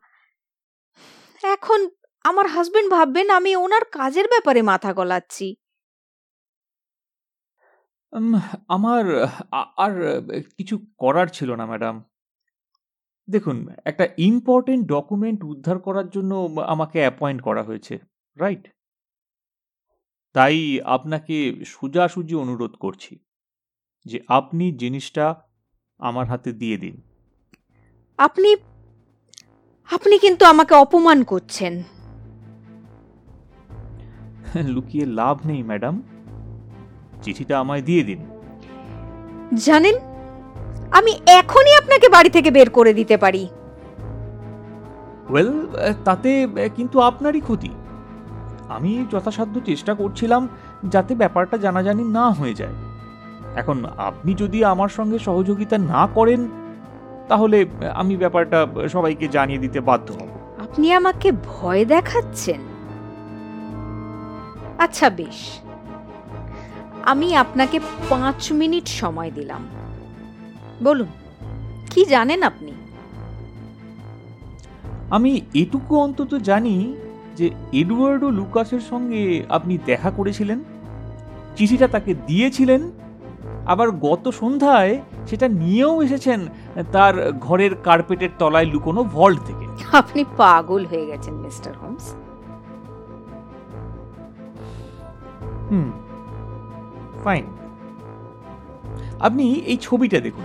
এখন 1.43 1.81
আমার 2.25 2.47
হাজবেন্ড 2.47 2.91
ভাববেন 2.91 3.31
আমি 3.31 3.57
ওনার 3.57 3.85
কাজের 3.85 4.27
ব্যাপারে 4.29 4.63
মাথা 4.63 4.93
গলাচ্ছি। 4.93 5.62
উম, 8.13 8.41
আমার 8.69 9.23
আ- 9.51 9.73
আর 9.77 10.23
কিছু 10.57 10.79
করার 10.99 11.27
ছিল 11.27 11.55
না 11.55 11.67
ম্যাডাম। 11.67 12.05
দেখুন 13.31 13.69
একটা 13.85 14.09
ইম্পর্টেন্ট 14.19 14.87
ডকুমেন্ট 14.87 15.45
উদ্ধার 15.45 15.79
করার 15.79 16.11
জন্য 16.11 16.35
আমাকে 16.67 16.99
অ্যাপয়েন্ট 16.99 17.43
করা 17.43 17.63
হয়েছে 17.63 17.99
রাইট 18.37 18.69
তাই 20.33 20.81
আপনাকে 20.81 21.65
সোজাসুজি 21.65 22.35
অনুরোধ 22.35 22.75
করছি 22.77 23.19
যে 24.05 24.21
আপনি 24.29 24.73
জিনিসটা 24.73 25.35
আমার 25.99 26.27
হাতে 26.27 26.53
দিয়ে 26.53 26.77
দিন। 26.77 27.01
আপনি 28.19 28.57
আপনি 29.91 30.19
কিন্তু 30.19 30.45
আমাকে 30.45 30.75
অপমান 30.75 31.25
করছেন। 31.25 31.83
লুকিয়ে 34.75 35.07
লাভ 35.07 35.47
নেই 35.47 35.63
ম্যাডাম। 35.63 36.03
চিঠিটা 37.23 37.55
আমায় 37.61 37.83
দিয়ে 37.89 38.03
দিন। 38.09 38.21
জানেন 39.67 39.97
আমি 40.99 41.13
এখনই 41.41 41.75
আপনাকে 41.81 42.07
বাড়ি 42.09 42.31
থেকে 42.31 42.51
বের 42.51 42.69
করে 42.71 42.93
দিতে 42.95 43.17
পারি। 43.17 43.43
ওয়েল 45.31 45.51
তাতে 46.05 46.31
কিন্তু 46.77 46.97
আপনারই 47.01 47.41
ক্ষতি। 47.41 47.71
আমি 48.77 48.93
যথাসাধ্য 49.13 49.57
চেষ্টা 49.61 49.93
করছিলাম 49.95 50.43
যাতে 50.85 51.13
ব্যাপারটা 51.15 51.57
জানাজানি 51.57 52.05
না 52.19 52.25
হয়ে 52.31 52.55
যায়। 52.55 52.77
এখন 53.57 53.79
আপনি 54.09 54.33
যদি 54.35 54.59
আমার 54.65 54.89
সঙ্গে 54.89 55.19
সহযোগিতা 55.19 55.77
না 55.93 56.03
করেন 56.15 56.41
তাহলে 57.29 57.59
আমি 57.95 58.15
ব্যাপারটা 58.17 58.59
সবাইকে 58.93 59.27
জানিয়ে 59.29 59.63
দিতে 59.65 59.79
বাধ্য 59.81 60.09
হব। 60.19 60.31
আপনি 60.65 60.87
আমাকে 60.93 61.29
ভয় 61.51 61.83
দেখাচ্ছেন? 61.85 62.61
আচ্ছা 64.79 65.07
বেশ। 65.11 65.41
আমি 67.07 67.37
আপনাকে 67.37 67.81
পাঁচ 68.11 68.53
মিনিট 68.53 68.89
সময় 68.89 69.31
দিলাম। 69.31 69.69
বলুন 70.83 71.07
কি 71.91 72.05
জানেন 72.05 72.43
আপনি? 72.43 72.73
আমি 75.11 75.41
এটুকু 75.55 75.99
অন্তত 75.99 76.35
জানি 76.35 76.97
যে 77.37 77.51
এডওয়ার্ডো 77.73 78.31
লুকাসের 78.31 78.81
সঙ্গে 78.81 79.45
আপনি 79.49 79.79
দেখা 79.87 80.11
করেছিলেন 80.11 80.65
চিঠিটা 81.57 81.89
তাকে 81.89 82.15
দিয়েছিলেন 82.15 82.91
আবার 83.67 83.91
গত 83.91 84.29
সন্ধ্যায় 84.29 85.03
সেটা 85.27 85.49
নিয়েও 85.49 86.03
এসেছেন 86.03 86.47
তার 86.93 87.33
ঘরের 87.33 87.75
কার্পেটের 87.75 88.29
তলায় 88.39 88.65
লুকোনো 88.65 89.05
ভল্ট 89.05 89.41
থেকে। 89.41 89.67
আপনি 89.93 90.25
পাগল 90.37 90.87
হয়ে 90.87 91.07
গেছেন 91.07 91.35
মিস্টার 91.35 91.77
হোমস। 91.77 92.15
হুম। 95.71 96.02
ফাইন। 97.25 97.45
আপনি 99.21 99.45
এই 99.53 99.79
ছবিটা 99.81 100.21
দেখুন। 100.21 100.45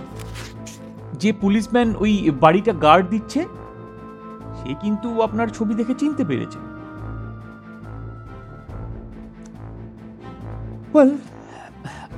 যে 1.12 1.32
পুলিশম্যান 1.32 1.94
ওই 1.96 2.30
বাড়িটা 2.40 2.72
গার্ড 2.72 3.08
দিচ্ছে, 3.08 3.40
সে 4.58 4.74
কিন্তু 4.80 5.08
আপনার 5.22 5.48
ছবি 5.48 5.74
দেখে 5.74 5.94
চিনতে 5.94 6.24
পেরেছে। 6.24 6.58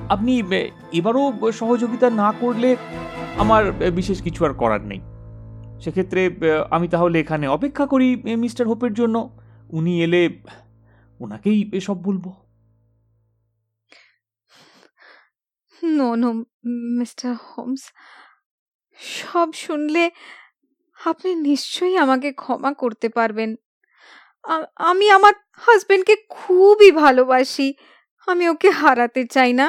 আপনি 0.09 0.43
এবারও 0.93 1.33
সহযোগিতা 1.53 2.11
না 2.11 2.33
করলে 2.41 2.77
আমার 3.39 3.73
বিশেষ 3.73 4.23
কিছু 4.23 4.45
আর 4.45 4.53
করার 4.53 4.81
নেই। 4.81 5.01
সেক্ষেত্রে 5.81 6.31
আমি 6.71 6.89
তাহলে 6.89 7.21
এখানে 7.21 7.47
অপেক্ষা 7.49 7.87
করি 7.87 8.37
মিস্টার 8.37 8.69
হোপের 8.69 8.93
জন্য। 8.95 9.31
উনি 9.71 9.93
এলে 10.03 10.23
ওনাকেই 11.21 11.71
এসব 11.73 11.97
বলব। 12.03 12.33
No 15.99 16.09
no 16.23 16.31
mister 16.99 17.31
Holmes. 17.47 17.83
সব 19.19 19.49
শুনলে 19.65 20.05
আপনি 20.99 21.31
নিশ্চয়ই 21.49 21.97
আমাকে 22.05 22.29
ক্ষমা 22.43 22.71
করতে 22.83 23.09
পারবেন। 23.17 23.51
আমি 24.91 25.07
আমার 25.17 25.35
হাজবেন্ডকে 25.65 26.15
খুবই 26.37 26.91
ভালোবাসি। 27.03 27.69
আমি 28.29 28.45
ওকে 28.53 28.71
হারাতে 28.81 29.23
চাই 29.35 29.53
না। 29.61 29.67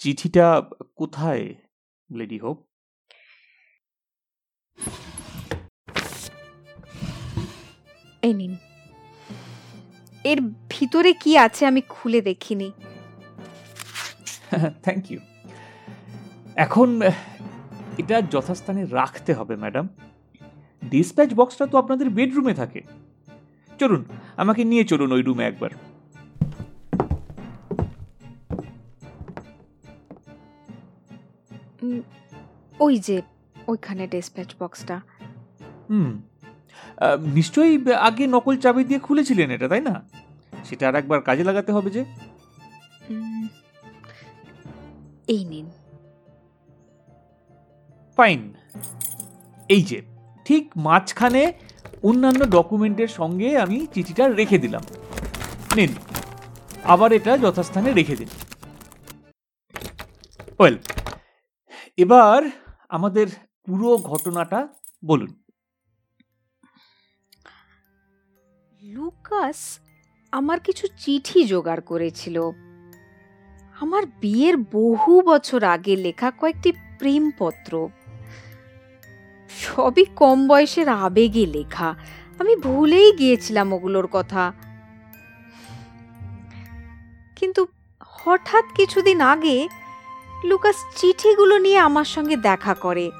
চিঠিটা 0.00 0.46
কোথায় 1.00 1.44
লেডি 2.10 2.38
হোপ? 2.44 2.56
এই 8.26 8.34
নিন। 8.40 8.52
এর 10.30 10.38
ভিতরে 10.72 11.10
কি 11.22 11.32
আছে 11.46 11.62
আমি 11.70 11.82
খুলে 11.94 12.20
দেখিনি। 12.28 12.68
থ্যাংক 14.82 15.10
ইউ 15.10 15.20
এখন 16.56 17.02
এটা 17.98 18.22
যথাস্থানে 18.22 18.84
রাখতে 18.84 19.34
হবে 19.34 19.56
ম্যাডাম। 19.56 19.88
ডিসপ্যাচ 20.84 21.34
বক্সটা 21.34 21.66
তো 21.66 21.78
আপনাদের 21.78 22.10
বেডরুমে 22.10 22.54
থাকে। 22.54 22.80
চলুন 23.80 24.04
আমাকে 24.36 24.64
নিয়ে 24.64 24.84
চলুন 24.84 25.12
ওই 25.12 25.22
রুমে 25.22 25.44
একবার। 25.44 25.70
ওই 32.80 32.98
যে 32.98 33.22
ওইখানে 33.66 34.06
ডিসপ্যাচ 34.06 34.54
বক্সটা 34.60 35.00
হুম। 35.90 36.22
নিশ্চয়ই 37.34 37.92
আগে 37.92 38.26
নকল 38.26 38.56
চাবি 38.56 38.84
দিয়ে 38.84 39.00
খুলেছিলেন 39.00 39.50
এটা 39.50 39.68
তাই 39.68 39.80
না? 39.80 39.94
সেটা 40.64 40.88
আর 40.88 40.94
একবার 40.94 41.20
কাজে 41.20 41.44
লাগাতে 41.44 41.72
হবে 41.72 41.90
যে। 41.90 42.04
এই 45.28 45.44
নিন। 45.44 45.66
ফাইন 48.16 48.54
এই 49.68 49.82
যে 49.82 50.02
ঠিক 50.44 50.72
মাঝখানে 50.76 51.52
অন্যান্য 52.02 52.50
ডকুমেন্টের 52.50 53.08
সঙ্গে 53.08 53.58
আমি 53.58 53.86
চিঠিটা 53.94 54.28
রেখে 54.28 54.58
দিলাম। 54.58 54.82
নিন 55.76 55.94
আবার 56.84 57.12
এটা 57.12 57.38
যথাস্থানে 57.38 57.92
রেখে 57.92 58.16
দিন। 58.16 58.28
ওয়েল 60.58 60.76
এবার 61.96 62.40
আমাদের 62.88 63.26
পুরো 63.64 63.96
ঘটনাটা 63.96 64.68
বলুন। 65.04 65.42
লুকাস 68.82 69.78
আমার 70.32 70.60
কিছু 70.60 70.86
চিঠি 70.98 71.44
জোগাড় 71.44 71.80
করেছিল। 71.80 72.50
আমার 73.82 74.02
বিয়ের 74.20 74.56
বহু 74.56 75.20
বছর 75.20 75.64
আগে 75.64 75.96
লেখা 75.96 76.30
কয়েকটি 76.30 76.72
প্রেমপত্র। 76.72 77.88
সবই 79.50 80.04
কম 80.16 80.48
বয়সের 80.48 80.88
আবেগে 80.88 81.46
লেখা। 81.46 81.94
আমি 82.38 82.56
ভুলেই 82.56 83.12
গিয়েছিলাম 83.12 83.72
ওগুলোর 83.72 84.08
কথা। 84.12 84.52
কিন্তু 87.36 87.66
হঠাৎ 88.06 88.64
কিছুদিন 88.76 89.20
আগে 89.20 89.68
লুকাস 90.44 90.76
চিঠিগুলো 90.96 91.58
নিয়ে 91.58 91.78
আমার 91.78 92.04
সঙ্গে 92.04 92.36
দেখা 92.36 92.74
করে। 92.74 93.10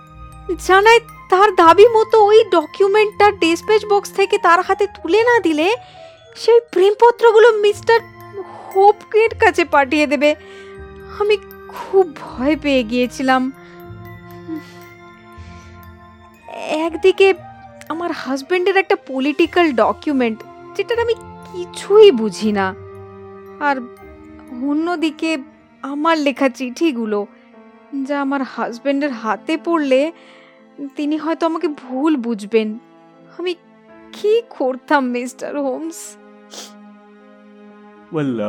জানায় 0.66 1.00
তার 1.30 1.54
দাবি 1.54 1.88
মতো 1.88 2.24
ওই 2.24 2.44
ডকুমেন্টটা 2.44 3.30
ডিসপ্যাচ 3.30 3.86
বক্স 3.86 4.10
থেকে 4.12 4.38
তার 4.38 4.60
হাতে 4.62 4.86
তুলে 4.86 5.22
না 5.22 5.40
দিলে 5.40 5.76
সেই 6.36 6.60
প্রেমপত্রগুলো 6.72 7.52
মিস্টার 7.52 8.00
হোপকের 8.66 9.32
কাছে 9.38 9.64
পাঠিয়ে 9.64 10.06
দেবে। 10.06 10.34
আমি 11.20 11.36
খুব 11.68 12.16
ভয় 12.20 12.56
পেয়ে 12.62 12.82
গিয়েছিলাম। 12.82 13.52
একদিকে 16.86 17.34
আমার 17.88 18.12
হাজবেন্ডের 18.12 18.76
একটা 18.76 18.96
পলিটিক্যাল 19.06 19.72
ডকুমেন্ট, 19.72 20.38
যেটার 20.76 20.98
আমি 21.00 21.14
কিছুই 21.52 22.10
বুঝি 22.10 22.52
না। 22.52 22.74
আর 23.60 23.76
অন্যদিকে 24.70 25.38
আমার 25.82 26.18
লেখা 26.18 26.48
চিঠিগুলো, 26.48 27.26
যা 28.04 28.20
আমার 28.20 28.42
হাজবেন্ডের 28.42 29.12
হাতে 29.12 29.58
পড়লে 29.64 30.12
তিনি 30.96 31.16
হয়তো 31.16 31.46
আমাকে 31.46 31.68
ভুল 31.68 32.16
বুঝবেন। 32.16 32.78
আমি 33.38 33.54
কি 34.12 34.42
করতাম, 34.50 35.02
মিস্টার 35.10 35.58
হোমস? 35.58 35.98
ওয়েল 38.12 38.40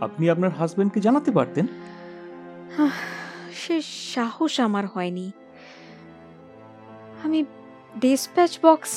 আপনি 0.00 0.30
আপনার 0.30 0.50
হাজবেন্ডকে 0.50 1.00
জানাতে 1.00 1.30
পারতেন? 1.30 1.66
সে 3.52 3.76
সাহস 4.14 4.60
আমার 4.60 4.86
হয়নি। 4.86 5.32
আমি 7.24 7.44
ডিসপ্যাচ 8.00 8.58
বক্স 8.62 8.92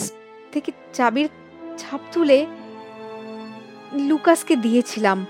থেকে 0.52 0.72
চাবির 0.94 1.28
ছাপ 1.78 2.02
তুলে 2.12 2.46
লুকাসকে 3.94 4.56
দিয়েছিলাম। 4.56 5.26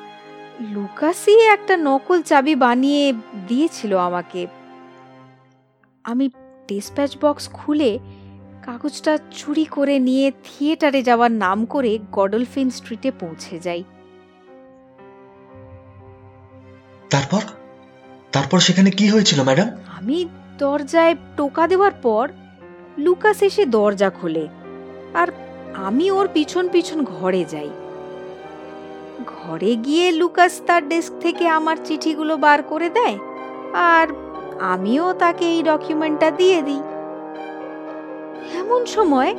লুকাসই 0.70 1.40
একটা 1.46 1.78
নকল 1.78 2.22
চাবি 2.22 2.56
বানিয়ে 2.56 3.14
দিয়েছিল 3.48 3.98
আমাকে। 3.98 4.48
আমি 6.04 6.30
ডিসপ্যাচ 6.68 7.18
বক্স 7.22 7.50
খুলে 7.54 8.00
কাগজটা 8.64 9.18
চুরি 9.32 9.66
করে 9.66 10.00
নিয়ে 10.00 10.32
থিয়েটারে 10.44 11.02
যাওয়ার 11.04 11.32
নাম 11.32 11.66
করে 11.66 12.00
গডলফিন 12.12 12.70
স্ট্রিটে 12.70 13.12
পৌঁছে 13.20 13.60
যাই। 13.60 13.84
তারপর? 17.14 17.42
তারপর 18.32 18.60
সেখানে 18.60 18.90
কি 18.92 19.06
হয়েছিল, 19.10 19.40
ম্যাডাম? 19.44 19.68
আমি 19.98 20.18
দরজায় 20.58 21.16
টোকা 21.38 21.64
দেওয়ার 21.68 21.92
পর 22.02 22.26
লুকাস 22.98 23.40
এসে 23.44 23.66
দরজা 23.66 24.10
খোলে 24.10 24.46
আর 25.14 25.28
আমি 25.76 26.06
ওর 26.12 26.28
পিছন 26.34 26.66
পিছন 26.68 27.00
ঘরে 27.04 27.44
যাই। 27.46 27.72
ঘরে 29.28 29.72
গিয়ে 29.76 30.12
লুকাস 30.12 30.54
তার 30.68 30.84
ডেস্ক 30.88 31.14
থেকে 31.22 31.48
আমার 31.48 31.78
চিঠিগুলো 31.86 32.38
বার 32.38 32.60
করে 32.64 32.90
দেয় 32.90 33.18
আর 33.94 34.08
আমিও 34.74 35.14
তাকে 35.14 35.46
এই 35.46 35.62
ডকুমেন্টটা 35.64 36.30
দিয়ে 36.32 36.60
দিই। 36.62 36.82
এমন 38.62 38.82
সময় 38.86 39.32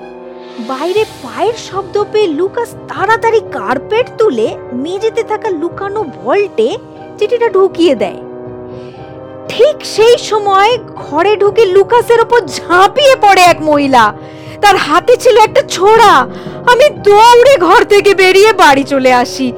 বাইরে 0.69 1.05
পায়ের 1.23 1.57
শব্দ 1.69 1.95
পেয়ে 2.13 2.29
লুকাস 2.29 2.71
তাড়াতাড়ি 2.89 3.41
কার্পেট 3.53 4.07
তুলে 4.19 4.49
মেঝেতে 4.73 5.23
থাকা 5.23 5.49
লুকানো 5.51 6.03
ভল্টে 6.03 6.69
চিঠিটা 7.19 7.49
ঢুকিয়ে 7.49 7.95
দেয়। 8.03 8.21
ঠিক 9.53 9.77
সেই 9.95 10.17
সময় 10.31 10.71
ঘরে 11.05 11.33
ঢুকে 11.37 11.65
লুকাসের 11.75 12.21
ওপর 12.21 12.41
ঝাঁপিয়ে 12.57 13.15
পড়ে 13.25 13.43
এক 13.53 13.59
মহিলা। 13.63 14.05
তার 14.63 14.77
হাতে 14.87 15.15
ছিল 15.17 15.37
একটা 15.39 15.63
ছোড়া। 15.77 16.13
আমি 16.73 16.87
দৌড়ে 17.07 17.55
ঘর 17.67 17.81
থেকে 17.93 18.11
বেরিয়ে 18.15 18.53
বাড়ি 18.53 18.85
চলে 18.93 19.13
আসি। 19.23 19.49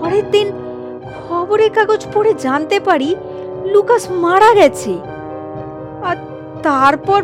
পরের 0.00 0.26
দিন 0.30 0.46
খবরের 1.22 1.70
কাগজ 1.78 2.00
পড়ে 2.14 2.32
জানতে 2.46 2.76
পারি 2.80 3.10
লুকাস 3.72 4.02
মারা 4.24 4.50
গেছে। 4.54 4.92
আর 6.08 6.16
তারপর 6.62 7.20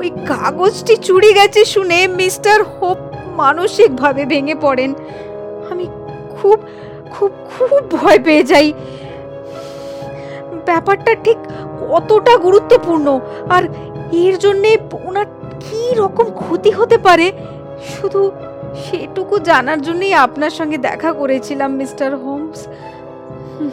ওই 0.00 0.08
কাগজটি 0.32 0.94
চুরি 1.06 1.30
গেছে 1.32 1.60
শুনে 1.64 1.98
মিস্টার 2.20 2.58
হোপ 2.74 2.98
মানসিকভাবে 3.40 4.22
ভেঙে 4.32 4.56
পড়েন। 4.64 4.90
আমি 5.72 5.86
খুব 6.36 6.58
খুব 7.14 7.30
খুব 7.54 7.80
ভয় 7.96 8.20
পেয়ে 8.26 8.44
যাই 8.52 8.68
ব্যাপারটা 10.68 11.12
ঠিক 11.24 11.38
কতটা 11.90 12.34
গুরুত্বপূর্ণ, 12.46 13.06
আর 13.54 13.62
এর 14.24 14.34
জন্যে 14.44 14.70
ওনার 15.08 15.26
কি 15.64 15.82
রকম 16.00 16.26
ক্ষতি 16.40 16.70
হতে 16.78 16.96
পারে, 17.06 17.26
শুধু 17.94 18.20
সেটুকু 18.84 19.34
জানার 19.48 19.80
জন্যই 19.82 20.14
আপনার 20.26 20.52
সঙ্গে 20.58 20.78
দেখা 20.88 21.10
করেছিলাম, 21.20 21.70
মিস্টার 21.80 22.10
হোমস 22.22 22.60
হুম। 23.56 23.70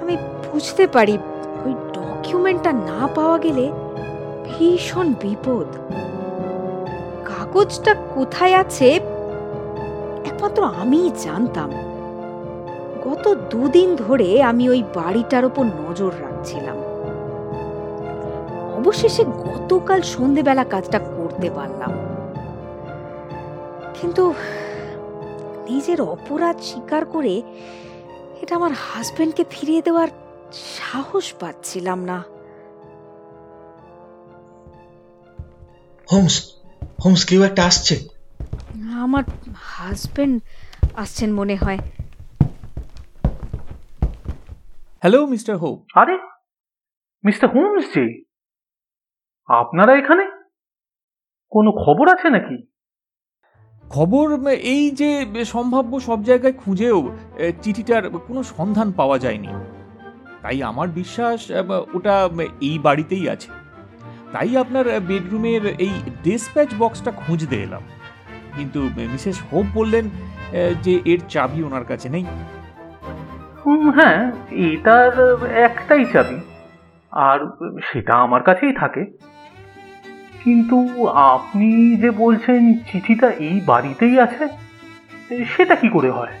আমি 0.00 0.14
বুঝতে 0.46 0.84
পারি 0.94 1.14
ওই 1.64 1.72
ডকুমেন্টটা 1.96 2.72
না 2.90 3.00
পাওয়া 3.16 3.38
গেলে 3.44 3.66
ভীষণ 4.48 5.06
বিপদ 5.22 5.68
কাগজটা 7.28 7.92
কোথায় 8.14 8.54
আছে 8.62 8.88
একমাত্র 10.40 10.62
আমিই 10.64 11.10
জানতাম। 11.10 11.70
গত 13.04 13.34
দুদিন 13.50 13.96
ধরে 13.96 14.42
আমি 14.42 14.68
ওই 14.68 14.82
বাড়িটার 14.82 15.44
ওপর 15.44 15.64
নজর 15.64 16.12
রাখছিলাম। 16.20 16.78
অবশেষে 18.78 19.24
গতকাল 19.24 20.02
সন্ধেবেলা 20.02 20.64
কাজটা 20.64 20.98
করতে 20.98 21.50
পারলাম। 21.50 21.92
কিন্তু 24.00 24.34
নিজের 25.70 26.00
অপরাধ 26.00 26.56
স্বীকার 26.60 27.04
করে 27.04 27.42
এটা 28.42 28.56
আমার 28.56 28.72
হাজবেন্ডকে 28.72 29.44
ফিরিয়ে 29.50 29.82
দেওয়ার 29.82 30.08
সাহস 30.52 31.32
পাচ্ছিলাম 31.40 32.04
না। 32.04 32.18
হোমস 36.12 36.36
হোমস 37.04 37.24
কেউ 37.24 37.42
একটা 37.42 37.64
আসছে। 37.64 38.08
আমার 39.02 39.22
হাজবেন্ড 39.80 40.36
আসছেন 41.02 41.30
মনে 41.40 41.56
হয়। 41.62 41.80
হ্যালো 45.02 45.20
মিস্টার 45.32 45.54
হোপ 45.62 45.78
আরে 46.00 46.16
মিস্টার 47.24 47.46
হোমস 47.54 47.86
যে 47.94 48.04
আপনারা 49.48 49.92
এখানে? 50.00 50.24
কোনো 51.52 51.70
খবর 51.84 52.06
আছে 52.14 52.28
নাকি? 52.36 52.56
খবর 53.84 54.26
এই 54.74 54.84
যে 55.00 55.10
সম্ভাব্য 55.54 55.92
সব 56.08 56.18
জায়গায় 56.28 56.56
খুঁজেও 56.62 56.98
চিঠিটার 57.62 58.02
কোনো 58.28 58.40
সন্ধান 58.52 58.88
পাওয়া 58.98 59.16
যায়নি। 59.24 59.50
তাই 60.42 60.58
আমার 60.70 60.88
বিশ্বাস 61.00 61.40
ওটা 61.96 62.14
এই 62.68 62.76
বাড়িতেই 62.86 63.24
আছে। 63.34 63.50
তাই 64.32 64.50
আপনার 64.62 64.86
বেডরুমের 65.08 65.62
এই 65.86 65.94
ডিসপ্যাচ 66.26 66.70
বক্সটা 66.80 67.10
খুঁজতে 67.22 67.56
এলাম। 67.66 67.82
কিন্তু 68.56 68.80
মিসেস 69.12 69.38
হোপ 69.52 69.66
বললেন 69.74 70.04
যে 70.84 70.94
এর 71.12 71.20
চাবি 71.28 71.60
ওনার 71.68 71.84
কাছে 71.90 72.08
নেই। 72.14 72.24
হ্যাঁ 73.96 74.18
এটার 74.68 75.12
একটাই 75.68 76.04
চাবি। 76.12 76.38
আর 77.12 77.38
সেটা 77.88 78.14
আমার 78.26 78.42
কাছেই 78.48 78.74
থাকে। 78.82 79.02
কিন্তু 80.44 80.78
আপনি 81.32 81.68
যে 82.02 82.10
বলছেন 82.22 82.60
চিঠিটা 82.88 83.28
এই 83.48 83.56
বাড়িতেই 83.66 84.14
আছে 84.26 84.44
সেটা 85.54 85.74
কি 85.82 85.88
করে 85.88 86.10
হয়? 86.10 86.34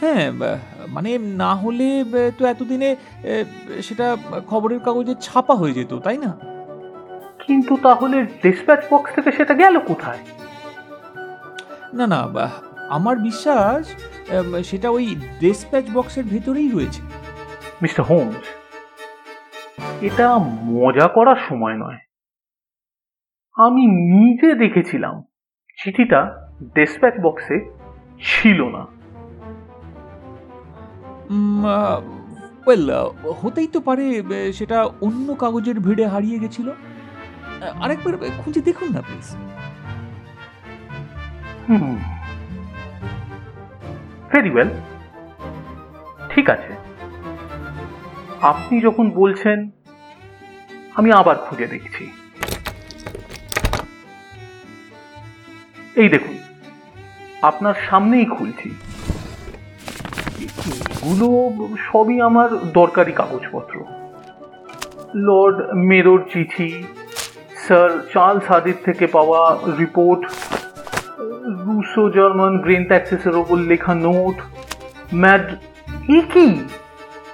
হ্যাঁ 0.00 0.24
মানে 0.88 1.10
না 1.42 1.50
হলে 1.62 1.88
তো 2.38 2.42
এতদিনে 2.52 2.90
সেটা 3.82 4.06
খবরের 4.46 4.80
কাগজে 4.86 5.14
ছাপা 5.26 5.54
হয়ে 5.60 5.76
যেত 5.78 5.92
তাই 6.06 6.18
না? 6.24 6.30
কিন্তু 7.48 7.72
তাহলে 7.86 8.16
ডিসপ্যাচ 8.44 8.80
বক্স 8.90 9.08
থেকে 9.16 9.30
সেটা 9.38 9.54
গেল 9.62 9.74
কোথায়? 9.90 10.22
না 11.98 12.04
না 12.12 12.20
আমার 12.96 13.16
বিশ্বাস 13.28 13.82
সেটা 14.70 14.88
ওই 14.96 15.04
ডিসপ্যাচ 15.40 15.84
বক্সের 15.94 16.26
ভেতরেই 16.32 16.68
রয়েছে। 16.76 17.00
মিস্টার 17.82 18.02
হোমস 18.10 18.46
এটা 20.08 20.26
মজা 20.74 21.06
করার 21.16 21.38
সময় 21.48 21.76
নয়। 21.84 22.00
আমি 23.54 23.82
নিজে 24.14 24.50
দেখেছিলাম 24.62 25.14
চিঠিটা 25.78 26.20
ডিসপ্যাচ 26.76 27.14
বক্সে 27.24 27.56
ছিল 28.30 28.60
না। 28.76 28.82
ওয়েল 32.66 32.88
হতেই 33.40 33.68
তো 33.74 33.78
পারে 33.80 34.04
সেটা 34.58 34.78
অন্য 35.06 35.28
কাগজের 35.42 35.78
ভিড়ে 35.86 36.04
হারিয়ে 36.12 36.38
গেছিল। 36.38 36.68
আরেকবার 37.84 38.14
খুঁজে 38.40 38.60
দেখুন 38.68 38.88
না 38.94 39.00
প্লিজ 39.06 39.26
ভেরি 44.32 44.50
ওয়েল 44.54 44.70
ঠিক 46.32 46.46
আছে। 46.54 46.72
আপনি 48.52 48.76
যখন 48.86 49.06
বলছেন, 49.20 49.58
আমি 50.98 51.08
আবার 51.20 51.36
খুঁজে 51.46 51.66
দেখছি। 51.74 52.04
এই 56.02 56.08
দেখুন, 56.14 56.36
আপনার 57.50 57.76
সামনেই 57.88 58.26
খুলছি। 58.36 58.68
এগুলো 60.94 61.28
সবই 61.88 62.16
আমার 62.28 62.48
দরকারি 62.78 63.12
কাগজপত্র। 63.20 63.76
লর্ড 65.26 65.56
মেরোর 65.88 66.20
চিঠি 66.32 66.70
স্যার 67.68 67.90
চার্লস 68.12 68.44
হাদির 68.50 68.78
থেকে 68.86 69.04
পাওয়া 69.16 69.40
রিপোর্ট 69.80 70.22
রুশো 71.64 72.02
জার্মান 72.16 72.54
গ্রেন 72.64 72.82
ট্যাক্সেসের 72.90 73.34
ওপর 73.42 73.56
লেখা 73.70 73.94
নোট 74.06 74.36
ম্যাড 75.22 75.44
এ 76.16 76.18
কি? 76.32 76.48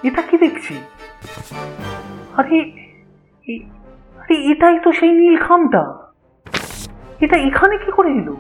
এটা 0.09 0.23
কি 0.29 0.37
দেখছি? 0.45 0.75
আরে 2.39 2.59
আরে 4.21 4.37
এটাই 4.53 4.77
তো 4.85 4.91
সেই 4.99 5.13
নীল 5.21 5.37
খামটা। 5.47 5.83
এটা 7.25 7.37
এখানে 7.49 7.75
কি 7.83 7.91
করে 7.97 8.11
এলো? 8.21 8.35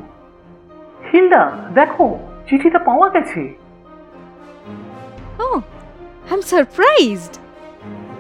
হিলডা 1.08 1.42
দেখো 1.78 2.06
চিঠিটা 2.48 2.80
পাওয়া 2.88 3.06
গেছে। 3.14 3.42
Oh, 5.46 5.58
I'm 6.30 6.42
surprised. 6.54 7.34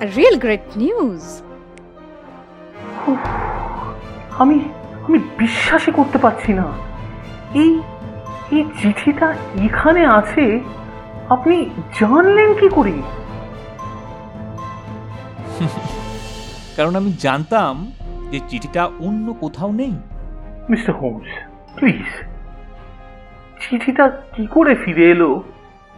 A 0.04 0.06
real 0.18 0.36
great 0.44 0.66
news. 0.84 1.24
আমি 4.38 4.60
আমি 5.08 5.18
বিশ্বাসই 5.38 5.92
করতে 5.92 6.18
পারছি 6.18 6.52
না। 6.52 6.64
এই 7.54 7.80
এই 8.52 8.64
চিঠিটা 8.82 9.34
এখানে 9.64 10.06
আছে 10.06 10.60
আপনি 11.28 11.70
জানলেন 12.00 12.54
কি 12.60 12.68
করে? 12.68 12.92
কারণ 16.76 16.96
আমি 16.96 17.14
জানতাম 17.18 17.92
যে 18.30 18.40
চিঠিটা 18.48 18.90
অন্য 19.00 19.34
কোথাও 19.40 19.72
নেই। 19.72 19.92
Mister 20.70 20.94
Holmes 20.94 21.26
please. 21.76 22.06
চিঠিটা 23.60 24.22
কি 24.36 24.46
করে 24.46 24.74
ফিরে 24.74 25.10
এলো 25.10 25.42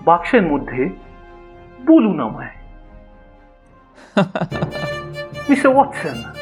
বাক্সের 0.04 0.42
মধ্যে 0.42 0.90
বলুন 1.86 2.20
আমায়। 2.20 2.50
মিস্টার 5.48 5.74
ওয়াটসন 5.74 6.35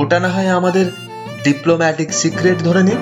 ওটা 0.00 0.18
না 0.20 0.28
হয় 0.28 0.50
আমাদের 0.58 0.86
ডিপ্লোম্যাটিক 1.44 2.10
সিক্রেট 2.12 2.58
ধরে 2.62 2.82
নিন 2.88 3.00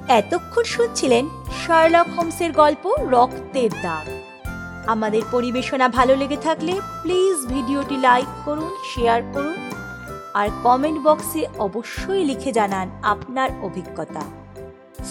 এতক্ষণ 0.00 0.64
শুনছিলেন 0.64 1.24
শার্লক 1.60 2.08
হোমসের 2.16 2.52
গল্প 2.52 2.84
রক্তের 3.14 3.70
দাগ। 3.82 4.06
আমাদের 4.86 5.22
পরিবেশনা 5.30 5.86
ভালো 5.88 6.14
লেগে 6.16 6.36
থাকলে 6.36 6.74
প্লিজ 7.02 7.38
ভিডিওটি 7.46 7.96
লাইক 7.96 8.30
করুন 8.44 8.72
শেয়ার 8.90 9.20
করুন, 9.34 9.58
আর 10.40 10.48
কমেন্ট 10.62 10.98
বক্সে 11.04 11.42
অবশ্যই 11.58 12.22
লিখে 12.24 12.50
জানান 12.52 12.86
আপনার 13.02 13.48
অভিজ্ঞতা। 13.62 14.24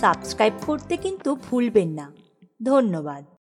সাবস্ক্রাইব 0.02 0.54
করতে 0.66 0.94
কিন্তু 0.98 1.30
ভুলবেন 1.46 1.90
না। 1.90 2.08
ধন্যবাদ। 2.60 3.37